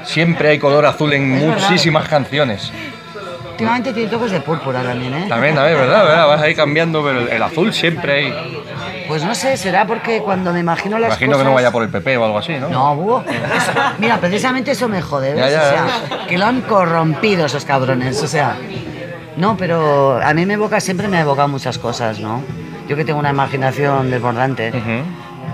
Siempre 0.03 0.49
hay 0.49 0.59
color 0.59 0.85
azul 0.85 1.13
en 1.13 1.33
Es 1.33 1.47
verdad. 1.47 1.61
muchísimas 1.61 2.09
canciones. 2.09 2.73
Últimamente 3.51 3.93
tiene 3.93 4.09
toques 4.09 4.31
de 4.31 4.41
púrpura 4.41 4.83
también, 4.83 5.13
¿eh? 5.13 5.25
También, 5.29 5.55
también, 5.55 5.77
¿verdad? 5.77 6.03
¿verdad? 6.03 6.27
Vas 6.27 6.41
ahí 6.41 6.55
cambiando, 6.55 7.01
pero 7.05 7.29
el 7.29 7.41
azul 7.41 7.71
siempre 7.71 8.13
hay. 8.13 8.63
Pues 9.11 9.25
no 9.25 9.35
sé, 9.35 9.57
será 9.57 9.85
porque 9.85 10.21
cuando 10.21 10.53
me 10.53 10.61
imagino 10.61 10.97
las 10.97 11.09
Imagino 11.09 11.31
cosas... 11.33 11.43
que 11.43 11.49
no 11.49 11.53
vaya 11.53 11.69
por 11.69 11.83
el 11.83 11.89
PP 11.89 12.15
o 12.15 12.23
algo 12.23 12.37
así, 12.37 12.53
¿no? 12.53 12.69
No, 12.69 12.95
búho. 12.95 13.25
Eso- 13.27 13.71
mira, 13.97 14.17
precisamente 14.21 14.71
eso 14.71 14.87
me 14.87 15.01
jode, 15.01 15.33
¿ves? 15.33 15.41
Ya, 15.41 15.49
ya, 15.49 15.59
O 15.59 16.07
sea, 16.07 16.27
que 16.27 16.37
lo 16.37 16.45
han 16.45 16.61
corrompido 16.61 17.45
esos 17.45 17.65
cabrones, 17.65 18.23
o 18.23 18.27
sea. 18.27 18.55
No, 19.35 19.57
pero 19.57 20.17
a 20.23 20.33
mí 20.33 20.45
me 20.45 20.53
evoca, 20.53 20.79
siempre 20.79 21.09
me 21.09 21.17
ha 21.17 21.21
evocado 21.21 21.49
muchas 21.49 21.77
cosas, 21.77 22.21
¿no? 22.21 22.41
Yo 22.87 22.95
que 22.95 23.03
tengo 23.03 23.19
una 23.19 23.31
imaginación 23.31 24.09
desbordante. 24.09 24.71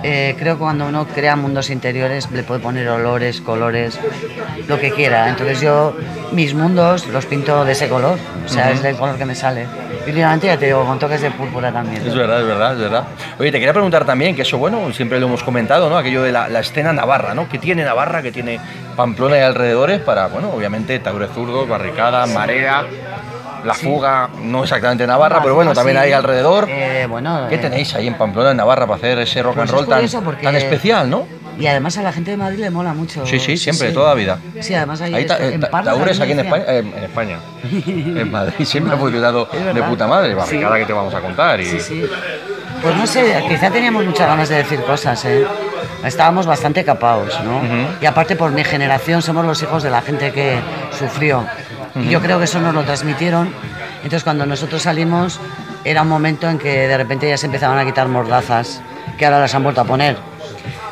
Eh, 0.04 0.36
creo 0.38 0.54
que 0.54 0.60
cuando 0.60 0.86
uno 0.86 1.08
crea 1.08 1.36
mundos 1.36 1.72
interiores 1.72 2.30
le 2.30 2.44
puede 2.44 2.60
poner 2.60 2.88
olores, 2.88 3.42
colores, 3.42 4.00
lo 4.68 4.80
que 4.80 4.92
quiera. 4.92 5.30
Entonces 5.30 5.62
yo 5.62 5.98
mis 6.32 6.54
mundos 6.54 7.08
los 7.08 7.26
pinto 7.26 7.66
de 7.66 7.72
ese 7.72 7.90
color, 7.90 8.20
o 8.46 8.48
sea, 8.50 8.70
es 8.70 8.84
del 8.84 8.96
color 8.98 9.18
que 9.18 9.26
me 9.26 9.34
sale. 9.34 9.66
Y 10.08 10.14
ya 10.14 10.58
te 10.58 10.66
digo, 10.68 10.86
con 10.86 10.98
toques 10.98 11.22
de 11.22 11.32
púrpura 11.32 11.72
también. 11.72 12.06
Es 12.06 12.16
verdad, 12.16 12.40
es 12.42 12.48
verdad, 12.48 12.74
es 12.74 12.80
verdad. 12.80 13.04
Oye, 13.40 13.52
te 13.52 13.60
quería 13.60 13.74
preguntar 13.74 14.06
también, 14.06 14.36
que 14.36 14.44
eso, 14.44 14.58
bueno, 14.58 14.92
siempre 14.94 15.20
lo 15.20 15.28
hemos 15.28 15.44
comentado, 15.44 15.90
¿no? 15.90 15.98
Aquello 15.98 16.24
de 16.24 16.32
la, 16.32 16.48
la 16.48 16.62
escena 16.62 16.94
navarra, 16.94 17.34
¿no? 17.34 17.50
¿Qué 17.50 17.58
tiene 17.58 17.84
Navarra, 17.84 18.22
que 18.22 18.32
tiene 18.32 18.60
Pamplona 18.96 19.38
y 19.38 19.42
alrededores 19.42 20.00
para, 20.00 20.28
bueno, 20.28 20.52
obviamente, 20.52 20.98
Taures 21.00 21.30
Zurdos, 21.32 21.68
Barricada, 21.68 22.26
Marea, 22.26 22.86
La 23.66 23.74
Fuga, 23.74 24.30
no 24.42 24.64
exactamente 24.64 25.06
Navarra, 25.06 25.38
Ah, 25.40 25.44
pero 25.44 25.56
bueno, 25.56 25.72
sí. 25.72 25.76
también 25.76 25.98
hay 25.98 26.14
alrededor. 26.14 26.68
Eh, 26.70 27.06
bueno, 27.10 27.46
¿Qué 27.50 27.56
eh, 27.56 27.60
tenéis 27.60 27.94
ahí 27.96 28.08
en 28.08 28.14
Pamplona, 28.14 28.52
en 28.52 28.58
Navarra, 28.58 28.86
para 28.88 28.98
hacer 28.98 29.20
ese 29.20 29.44
rock 29.44 29.56
Pues 29.56 29.70
and 29.70 30.24
roll 30.24 30.38
tan 30.42 30.56
especial, 30.56 31.10
no? 31.10 31.28
Y 31.60 31.66
además 31.68 31.98
a 31.98 32.04
la 32.04 32.12
gente 32.14 32.32
de 32.32 32.38
Madrid 32.38 32.60
le 32.60 32.70
mola 32.70 32.94
mucho. 32.94 33.26
Sí, 33.26 33.40
sí, 33.40 33.58
siempre, 33.58 33.92
toda 33.92 34.10
la 34.10 34.16
vida. 34.16 34.40
Sí, 34.60 34.74
además 34.74 35.02
hay 35.02 35.16
este- 35.16 35.56
eh, 35.56 35.60
Taures 35.60 36.20
aquí 36.20 36.32
en 36.34 36.40
España, 36.40 36.64
eh, 36.68 36.80
en 36.98 37.04
España, 37.04 37.40
en 37.88 38.32
Madrid, 38.32 38.66
siempre 38.66 38.94
ha 38.94 38.98
funcionado 38.98 39.46
de 39.74 39.84
puta 39.84 40.08
madre. 40.08 40.30
Sí. 40.32 40.36
Barricada 40.36 40.78
que 40.80 40.86
te 40.86 40.94
vamos 40.94 41.14
a 41.14 41.22
contar. 41.22 41.60
Y, 41.60 41.66
Sí, 41.66 41.80
sí. 41.80 42.06
Pues 42.82 42.96
no 42.96 43.08
sé, 43.08 43.44
quizá 43.50 43.72
teníamos 43.72 44.06
muchas 44.06 44.28
ganas 44.28 44.50
de 44.50 44.58
decir 44.58 44.80
cosas, 44.84 45.26
¿eh? 45.26 45.46
Estábamos 46.04 46.46
bastante 46.46 46.86
capados, 46.86 47.34
¿no? 47.44 47.60
Y 48.00 48.06
aparte 48.06 48.36
por 48.36 48.52
mi 48.52 48.64
generación 48.64 49.24
somos 49.24 49.44
los 49.46 49.62
hijos 49.64 49.82
de 49.82 49.90
la 49.90 50.02
gente 50.04 50.32
que 50.32 50.60
sufrió. 50.98 51.44
Y 51.96 52.10
yo 52.10 52.22
creo 52.22 52.38
que 52.38 52.44
eso 52.46 52.62
nos 52.62 52.76
lo 52.76 52.84
transmitieron. 52.84 53.52
Entonces 53.98 54.24
cuando 54.24 54.46
nosotros 54.46 54.84
salimos 54.84 55.40
era 55.84 56.04
un 56.04 56.08
momento 56.08 56.48
en 56.48 56.60
que 56.60 56.88
de 56.88 56.98
repente 56.98 57.28
ya 57.28 57.38
se 57.38 57.48
empezaban 57.48 57.80
a 57.80 57.86
quitar 57.86 58.08
mordazas, 58.10 58.80
que 59.18 59.26
ahora 59.26 59.40
las 59.40 59.56
han 59.56 59.64
vuelto 59.64 59.82
a 59.82 59.86
poner. 59.86 60.18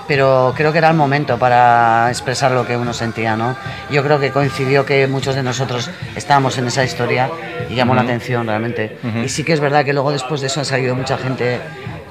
Pero 0.08 0.54
creo 0.56 0.72
que 0.72 0.78
era 0.78 0.90
el 0.90 0.96
momento 0.96 1.40
para 1.40 2.10
expresar 2.10 2.52
lo 2.52 2.66
que 2.66 2.78
uno 2.78 2.94
sentía, 2.94 3.36
¿no? 3.36 3.56
Yo 3.90 4.04
creo 4.04 4.20
que 4.20 4.32
coincidió 4.32 4.86
que 4.86 5.08
muchos 5.08 5.36
de 5.36 5.42
nosotros 5.42 5.90
estábamos 6.16 6.58
en 6.58 6.68
esa 6.68 6.84
historia 6.84 7.30
y 7.70 7.76
llamó 7.76 7.96
la 7.96 8.02
atención 8.02 8.46
realmente. 8.46 8.98
Y 9.24 9.30
sí 9.30 9.44
que 9.44 9.54
es 9.54 9.60
verdad 9.60 9.84
que 9.84 9.94
luego 9.94 10.12
después 10.12 10.42
de 10.42 10.48
eso 10.48 10.62
ha 10.62 10.66
salido 10.66 10.96
mucha 10.96 11.18
gente, 11.18 11.60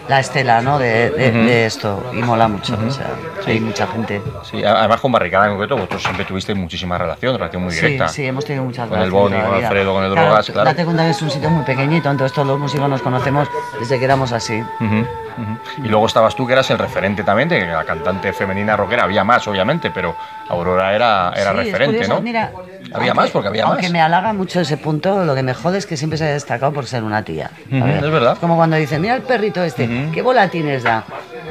la 0.08 0.20
estela, 0.20 0.60
¿no? 0.60 0.78
De, 0.78 1.10
de- 1.10 1.30
de 1.32 1.66
esto 1.66 2.10
y 2.12 2.16
mola 2.16 2.46
mucho, 2.48 2.76
o 2.86 2.90
sea, 2.90 3.06
hay 3.46 3.58
mucha 3.60 3.86
gente. 3.86 4.20
Sí, 4.42 4.62
además 4.62 5.00
con 5.00 5.10
Barricada 5.12 5.46
en 5.46 5.52
concreto, 5.52 5.76
vosotros 5.76 6.02
siempre 6.02 6.24
tuvisteis 6.24 6.58
muchísima 6.58 6.98
relación, 6.98 7.36
relación 7.38 7.62
muy 7.62 7.72
Sí, 7.72 7.80
directa. 7.86 8.08
sí, 8.08 8.26
hemos 8.26 8.44
tenido 8.44 8.64
muchas 8.64 8.88
Con 8.88 9.00
el 9.00 9.10
Boni, 9.10 9.36
con. 9.40 9.54
Alfredo, 9.54 9.94
con 9.94 10.04
el 10.04 10.10
Drogas, 10.10 10.46
claro. 10.50 10.64
Date 10.70 10.84
cuenta 10.84 11.04
que 11.04 11.10
es 11.10 11.22
un 11.22 11.30
sitio 11.30 11.48
muy 11.50 11.64
pequeñito, 11.64 12.10
entonces 12.10 12.34
todos 12.34 12.48
los 12.48 12.58
músicos 12.58 12.88
nos 12.88 13.00
conocemos 13.02 13.48
desde 13.80 13.98
que 13.98 14.04
éramos 14.04 14.32
así. 14.32 14.60
Ujú, 14.80 14.84
ujú. 14.96 15.58
Y 15.84 15.88
luego 15.88 16.06
estabas 16.06 16.34
tú, 16.36 16.46
que 16.46 16.52
eras 16.52 16.68
el 16.70 16.78
referente 16.78 17.24
también, 17.24 17.48
de 17.48 17.60
que 17.60 17.66
la 17.66 17.84
cantante 17.84 18.32
femenina 18.32 18.76
rockera, 18.76 19.04
había 19.04 19.24
más, 19.24 19.46
obviamente, 19.48 19.90
pero 19.90 20.14
Aurora 20.48 20.94
era, 20.94 21.32
era 21.34 21.52
Sí, 21.52 21.58
es 21.60 21.64
referente, 21.66 21.96
curioso, 21.96 22.14
¿no? 22.14 22.20
Mira, 22.20 22.50
había 22.92 23.12
aunque- 23.12 23.14
más, 23.14 23.30
porque 23.30 23.48
había 23.48 23.64
aunque 23.64 23.82
más. 23.84 23.90
me 23.92 24.00
halaga 24.02 24.32
mucho 24.34 24.60
ese 24.60 24.76
punto, 24.76 25.24
lo 25.24 25.34
que 25.34 25.42
me 25.42 25.54
jode 25.54 25.78
es 25.78 25.86
que 25.86 25.96
siempre 25.96 26.18
se 26.18 26.24
ha 26.24 26.32
destacado 26.32 26.72
por 26.72 26.84
ser 26.86 27.02
una 27.02 27.22
tía. 27.24 27.50
Es 27.70 28.10
verdad. 28.10 28.36
Como 28.40 28.56
cuando 28.56 28.76
dicen, 28.76 29.00
mira 29.00 29.14
el 29.14 29.22
perrito 29.22 29.62
este, 29.62 29.88
Ujú. 30.02 30.12
¿qué 30.12 30.22
volatines 30.22 30.82
da? 30.82 31.04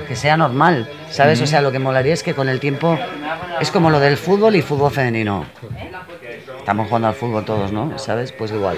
Que 0.08 0.15
sea 0.15 0.38
normal, 0.38 0.89
¿sabes? 1.10 1.41
O 1.41 1.47
sea, 1.47 1.62
lo 1.62 1.71
que 1.71 1.79
molaría 1.79 2.13
es 2.13 2.23
que 2.23 2.34
con 2.34 2.49
el 2.49 2.60
tiempo 2.60 2.99
es 3.60 3.71
como 3.71 3.89
lo 3.89 3.99
del 3.99 4.17
fútbol 4.17 4.56
y 4.56 4.62
fútbol 4.62 4.91
femenino. 4.91 5.45
Estamos 6.58 6.88
jugando 6.88 7.08
al 7.10 7.13
fútbol 7.13 7.43
todos, 7.45 7.71
¿no? 7.71 7.97
¿Sabes? 7.97 8.32
Pues 8.32 8.51
igual. 8.51 8.77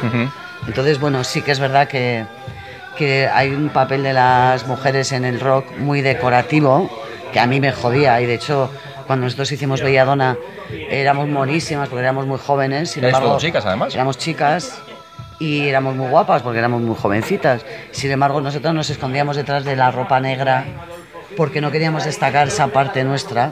Entonces, 0.68 1.00
bueno, 1.00 1.24
sí 1.24 1.42
que 1.42 1.52
es 1.52 1.60
verdad 1.60 1.88
que, 1.88 2.26
que 2.98 3.28
hay 3.28 3.52
un 3.52 3.70
papel 3.70 4.04
de 4.04 4.14
las 4.14 4.68
mujeres 4.68 5.12
en 5.12 5.26
el 5.26 5.40
rock 5.40 5.66
muy 5.78 6.02
decorativo, 6.02 6.90
que 7.32 7.40
a 7.40 7.48
mí 7.48 7.60
me 7.60 7.72
jodía. 7.72 8.20
Y 8.22 8.26
de 8.26 8.36
hecho, 8.36 8.70
cuando 9.08 9.26
nosotros 9.26 9.52
hicimos 9.52 9.82
Belladona, 9.82 10.36
éramos 10.90 11.28
monísimas 11.28 11.90
porque 11.90 12.02
éramos 12.02 12.26
muy 12.26 12.40
jóvenes. 12.40 12.92
Sin 12.92 13.04
embargo, 13.04 13.38
chicas, 13.38 13.66
además. 13.66 13.94
Éramos 13.94 14.18
chicas 14.18 14.82
y 15.40 15.68
éramos 15.68 15.96
muy 15.96 16.10
guapas 16.10 16.42
porque 16.42 16.60
éramos 16.60 16.82
muy 16.82 16.96
jovencitas. 16.96 17.66
Sin 17.92 18.12
embargo, 18.12 18.42
nosotros 18.42 18.74
nos 18.74 18.90
escondíamos 18.90 19.36
detrás 19.36 19.64
de 19.66 19.76
la 19.76 19.92
ropa 19.92 20.20
negra 20.20 20.66
porque 21.38 21.62
no 21.62 21.72
queríamos 21.72 22.06
destacar 22.06 22.48
esa 22.48 22.68
parte 22.68 23.04
nuestra. 23.04 23.52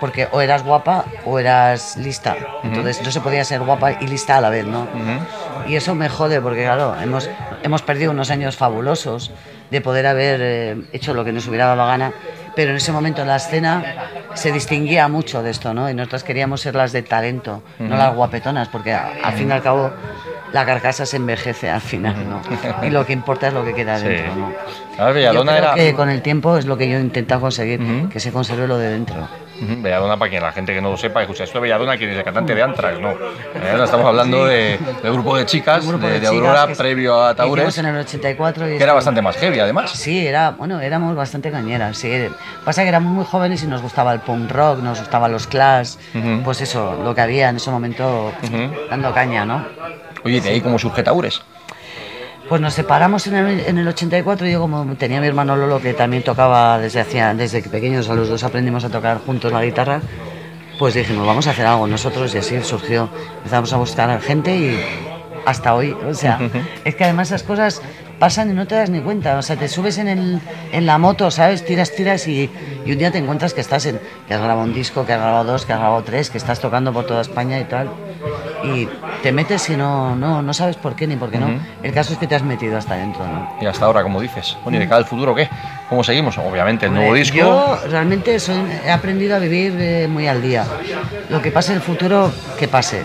Porque 0.00 0.28
o 0.30 0.40
eras 0.40 0.62
guapa 0.62 1.06
o 1.24 1.40
eras 1.40 1.96
lista. 1.96 2.36
Entonces 2.62 3.02
no 3.02 3.10
se 3.10 3.20
podía 3.20 3.44
ser 3.44 3.60
guapa 3.60 3.92
y 4.00 4.06
lista 4.06 4.36
a 4.36 4.40
la 4.40 4.48
vez, 4.48 4.64
¿no? 4.64 4.86
Y 5.66 5.74
eso 5.74 5.94
me 5.96 6.08
jode 6.08 6.40
porque, 6.40 6.62
claro, 6.62 6.94
hemos, 7.02 7.28
hemos 7.64 7.82
perdido 7.82 8.12
unos 8.12 8.30
años 8.30 8.56
fabulosos 8.56 9.32
de 9.70 9.80
poder 9.80 10.06
haber 10.06 10.40
eh, 10.40 10.76
hecho 10.92 11.14
lo 11.14 11.24
que 11.24 11.32
nos 11.32 11.46
hubiera 11.48 11.66
dado 11.66 11.76
la 11.76 11.86
gana, 11.86 12.12
pero 12.54 12.70
en 12.70 12.76
ese 12.76 12.92
momento 12.92 13.22
en 13.22 13.28
la 13.28 13.36
escena 13.36 13.82
se 14.34 14.52
distinguía 14.52 15.08
mucho 15.08 15.42
de 15.42 15.50
esto, 15.50 15.74
¿no? 15.74 15.90
Y 15.90 15.94
nosotras 15.94 16.22
queríamos 16.22 16.60
ser 16.60 16.74
las 16.74 16.92
de 16.92 17.02
talento, 17.02 17.62
no 17.78 17.96
las 17.96 18.14
guapetonas, 18.14 18.68
porque 18.68 18.94
al 18.94 19.32
fin 19.34 19.48
y 19.48 19.52
al 19.52 19.62
cabo 19.62 19.92
la 20.52 20.64
carcasa 20.66 21.04
se 21.06 21.16
envejece 21.16 21.70
al 21.70 21.80
final, 21.80 22.16
¿no? 22.28 22.40
Y 22.86 22.90
lo 22.90 23.04
que 23.06 23.12
importa 23.12 23.48
es 23.48 23.54
lo 23.54 23.64
que 23.64 23.74
queda 23.74 23.98
Sí. 23.98 24.06
dentro, 24.08 24.34
¿no? 24.36 24.52
Además, 24.98 25.08
Yo 25.08 25.14
Belladona 25.14 25.52
creo 25.52 25.64
era. 25.64 25.74
que 25.74 25.94
con 25.94 26.10
el 26.10 26.22
tiempo 26.22 26.56
es 26.56 26.66
lo 26.66 26.76
que 26.76 26.88
yo 26.88 26.96
he 26.96 27.00
intentado 27.00 27.40
conseguir, 27.40 27.80
Ujú. 27.80 28.08
que 28.08 28.18
se 28.20 28.32
conserve 28.32 28.66
lo 28.66 28.78
de 28.78 28.90
dentro. 28.90 29.28
Belladona, 29.60 30.16
para 30.16 30.28
quien 30.30 30.40
la 30.40 30.52
gente 30.52 30.72
que 30.72 30.80
no 30.80 30.90
lo 30.92 30.96
sepa, 30.96 31.20
escucha, 31.22 31.42
esto 31.42 31.58
de 31.58 31.62
Belladona, 31.62 31.96
quien 31.96 32.10
es 32.10 32.16
el 32.16 32.22
cantante 32.22 32.54
de 32.54 32.62
Antrax, 32.62 33.00
no. 33.00 33.12
Belladona, 33.54 33.84
estamos 33.84 34.06
hablando 34.06 34.46
de, 34.46 34.78
de 35.02 35.10
grupo 35.10 35.36
de 35.36 35.46
chicas, 35.46 35.84
grupo 35.84 36.06
de, 36.06 36.12
de 36.14 36.18
chicas 36.20 36.32
Aurora, 36.32 36.66
previo 36.76 37.20
a 37.24 37.30
que 37.30 37.36
Taures, 37.38 37.76
en 37.78 37.86
el 37.86 37.96
84 37.96 38.64
y 38.66 38.68
que 38.70 38.76
era 38.76 38.84
esto- 38.84 38.94
bastante 38.94 39.20
más 39.20 39.36
heavy, 39.36 39.58
además. 39.58 39.90
Sí, 39.90 40.24
era, 40.28 40.50
bueno, 40.52 40.80
éramos 40.80 41.16
bastante 41.16 41.50
cañeras. 41.50 41.98
Sí. 41.98 42.28
Pasa 42.64 42.82
que 42.82 42.88
éramos 42.88 43.12
muy 43.12 43.24
jóvenes 43.24 43.60
y 43.64 43.66
nos 43.66 43.82
gustaba 43.82 44.12
el 44.12 44.20
punk 44.20 44.48
rock, 44.52 44.78
nos 44.78 45.00
gustaban 45.00 45.32
los 45.32 45.48
Clash, 45.48 45.94
Ujú. 46.14 46.42
pues 46.44 46.60
eso, 46.60 46.96
lo 47.02 47.12
que 47.16 47.20
había 47.20 47.48
en 47.48 47.56
ese 47.56 47.70
momento 47.72 48.32
dando 48.90 49.12
caña, 49.12 49.44
¿no? 49.44 49.64
Oye, 50.24 50.40
de 50.40 50.50
ahí 50.50 50.60
cómo 50.60 50.78
surge 50.78 51.02
Taures. 51.02 51.42
Pues 52.48 52.62
nos 52.62 52.72
separamos 52.72 53.26
en 53.26 53.34
el, 53.34 53.60
en 53.60 53.76
el 53.76 53.86
84 53.88 54.46
y 54.46 54.52
yo 54.52 54.60
como 54.60 54.96
tenía 54.96 55.20
mi 55.20 55.26
hermano 55.26 55.54
Lolo 55.54 55.80
que 55.80 55.92
también 55.92 56.22
tocaba 56.22 56.78
desde 56.78 57.00
hacía 57.00 57.34
desde 57.34 57.62
que 57.62 57.68
pequeños 57.68 58.08
a 58.08 58.14
los 58.14 58.28
dos 58.28 58.42
aprendimos 58.42 58.84
a 58.84 58.88
tocar 58.88 59.18
juntos 59.18 59.52
la 59.52 59.62
guitarra, 59.62 60.00
pues 60.78 60.94
dijimos 60.94 61.26
vamos 61.26 61.46
a 61.46 61.50
hacer 61.50 61.66
algo 61.66 61.86
nosotros 61.86 62.34
y 62.34 62.38
así 62.38 62.58
surgió. 62.62 63.10
Empezamos 63.38 63.72
a 63.74 63.76
buscar 63.76 64.18
gente 64.22 64.56
y 64.56 64.80
hasta 65.44 65.74
hoy, 65.74 65.94
o 66.06 66.14
sea, 66.14 66.38
es 66.84 66.94
que 66.94 67.04
además 67.04 67.28
esas 67.28 67.42
cosas 67.42 67.82
pasan 68.18 68.50
y 68.50 68.54
no 68.54 68.66
te 68.66 68.76
das 68.76 68.88
ni 68.88 69.00
cuenta, 69.00 69.36
o 69.36 69.42
sea, 69.42 69.56
te 69.56 69.68
subes 69.68 69.98
en, 69.98 70.08
el, 70.08 70.40
en 70.72 70.86
la 70.86 70.96
moto, 70.96 71.30
¿sabes? 71.30 71.66
Tiras, 71.66 71.94
tiras 71.94 72.26
y, 72.26 72.50
y 72.84 72.92
un 72.92 72.98
día 72.98 73.12
te 73.12 73.18
encuentras 73.18 73.52
que 73.52 73.60
estás 73.60 73.84
en, 73.84 74.00
que 74.26 74.34
has 74.34 74.40
grabado 74.40 74.62
un 74.62 74.72
disco, 74.72 75.04
que 75.04 75.12
has 75.12 75.20
grabado 75.20 75.52
dos, 75.52 75.66
que 75.66 75.74
has 75.74 75.78
grabado 75.78 76.02
tres, 76.02 76.30
que 76.30 76.38
estás 76.38 76.60
tocando 76.60 76.94
por 76.94 77.06
toda 77.06 77.20
España 77.20 77.60
y 77.60 77.64
tal 77.64 77.90
y 78.64 78.88
te 79.22 79.32
metes 79.32 79.68
y 79.70 79.76
no, 79.76 80.14
no, 80.16 80.42
no 80.42 80.52
sabes 80.54 80.76
por 80.76 80.94
qué 80.96 81.06
ni 81.06 81.16
por 81.16 81.30
qué 81.30 81.38
no. 81.38 81.48
El 81.82 81.92
caso 81.92 82.12
es 82.12 82.18
que 82.18 82.26
te 82.26 82.34
has 82.34 82.42
metido 82.42 82.76
hasta 82.78 82.94
dentro, 82.96 83.26
¿no? 83.26 83.56
Y 83.60 83.66
hasta 83.66 83.84
ahora, 83.86 84.02
como 84.02 84.20
dices. 84.20 84.56
Bueno, 84.64 84.76
¿y 84.78 84.80
de 84.80 84.86
cara 84.88 84.98
al 84.98 85.04
futuro 85.04 85.34
qué? 85.34 85.48
¿Cómo 85.88 86.04
seguimos? 86.04 86.36
Obviamente, 86.38 86.86
el 86.86 86.92
nuevo 86.92 87.08
Hombre, 87.08 87.20
disco. 87.20 87.36
Yo 87.38 87.78
realmente 87.88 88.38
soy- 88.40 88.62
he 88.84 88.90
aprendido 88.90 89.36
a 89.36 89.38
vivir 89.38 89.74
eh, 89.78 90.06
muy 90.08 90.26
al 90.28 90.42
día. 90.42 90.64
Lo 91.30 91.40
que 91.40 91.50
pase 91.50 91.72
en 91.72 91.76
el 91.76 91.82
futuro, 91.82 92.30
que 92.58 92.68
pase. 92.68 93.02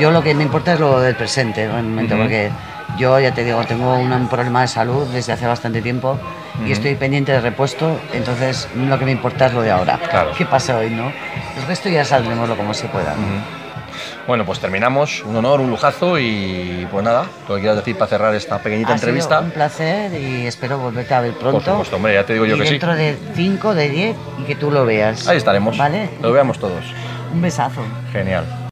Yo 0.00 0.10
lo 0.10 0.22
que 0.22 0.34
me 0.34 0.42
importa 0.42 0.74
es 0.74 0.80
lo 0.80 1.00
del 1.00 1.14
presente, 1.14 1.66
realmente, 1.68 2.14
Ujú. 2.14 2.22
porque 2.24 2.50
yo 2.98 3.20
ya 3.20 3.32
te 3.32 3.44
digo, 3.44 3.62
tengo 3.64 3.94
un, 3.96 4.12
un 4.12 4.28
problema 4.28 4.62
de 4.62 4.68
salud 4.68 5.06
desde 5.12 5.32
hace 5.32 5.46
bastante 5.46 5.80
tiempo 5.82 6.18
y 6.66 6.72
estoy 6.72 6.94
pendiente 6.96 7.30
de 7.30 7.40
repuesto, 7.40 8.00
entonces 8.12 8.68
lo 8.74 8.98
que 8.98 9.04
me 9.04 9.12
importa 9.12 9.46
es 9.46 9.52
lo 9.52 9.62
de 9.62 9.70
ahora. 9.70 9.98
Claro. 10.10 10.32
¿Qué 10.36 10.44
pasa 10.44 10.78
hoy, 10.78 10.90
no? 10.90 11.12
El 11.56 11.66
resto 11.68 11.88
ya 11.88 12.04
saldremos 12.04 12.48
lo 12.48 12.56
como 12.56 12.74
se 12.74 12.88
pueda. 12.88 13.14
¿no? 13.14 13.67
Bueno, 14.28 14.44
pues 14.44 14.60
terminamos. 14.60 15.24
Un 15.24 15.36
honor, 15.36 15.58
un 15.58 15.70
lujazo 15.70 16.18
y 16.18 16.86
pues 16.92 17.02
nada, 17.02 17.24
lo 17.48 17.54
que 17.54 17.62
quieras 17.62 17.78
decir 17.78 17.96
para 17.96 18.10
cerrar 18.10 18.34
esta 18.34 18.58
pequeñita 18.58 18.92
Ha 18.92 18.98
sido 18.98 19.08
entrevista. 19.08 19.40
un 19.40 19.50
placer 19.50 20.12
y 20.20 20.46
espero 20.46 20.76
volverte 20.78 21.14
a 21.14 21.22
ver 21.22 21.32
pronto. 21.32 21.52
Por 21.60 21.64
supuesto, 21.64 21.96
hombre, 21.96 22.12
ya 22.12 22.26
te 22.26 22.34
digo 22.34 22.44
yo 22.44 22.56
y 22.56 22.58
que 22.58 22.64
sí. 22.66 22.70
dentro 22.72 22.94
de 22.94 23.16
5, 23.34 23.74
de 23.74 23.88
10 23.88 24.16
y 24.40 24.42
que 24.44 24.54
tú 24.54 24.70
lo 24.70 24.84
veas. 24.84 25.26
Ahí 25.26 25.38
estaremos. 25.38 25.78
¿Vale? 25.78 26.10
Lo 26.20 26.30
veamos 26.30 26.58
todos. 26.58 26.84
Un 27.32 27.40
besazo. 27.40 27.80
Genial. 28.12 28.44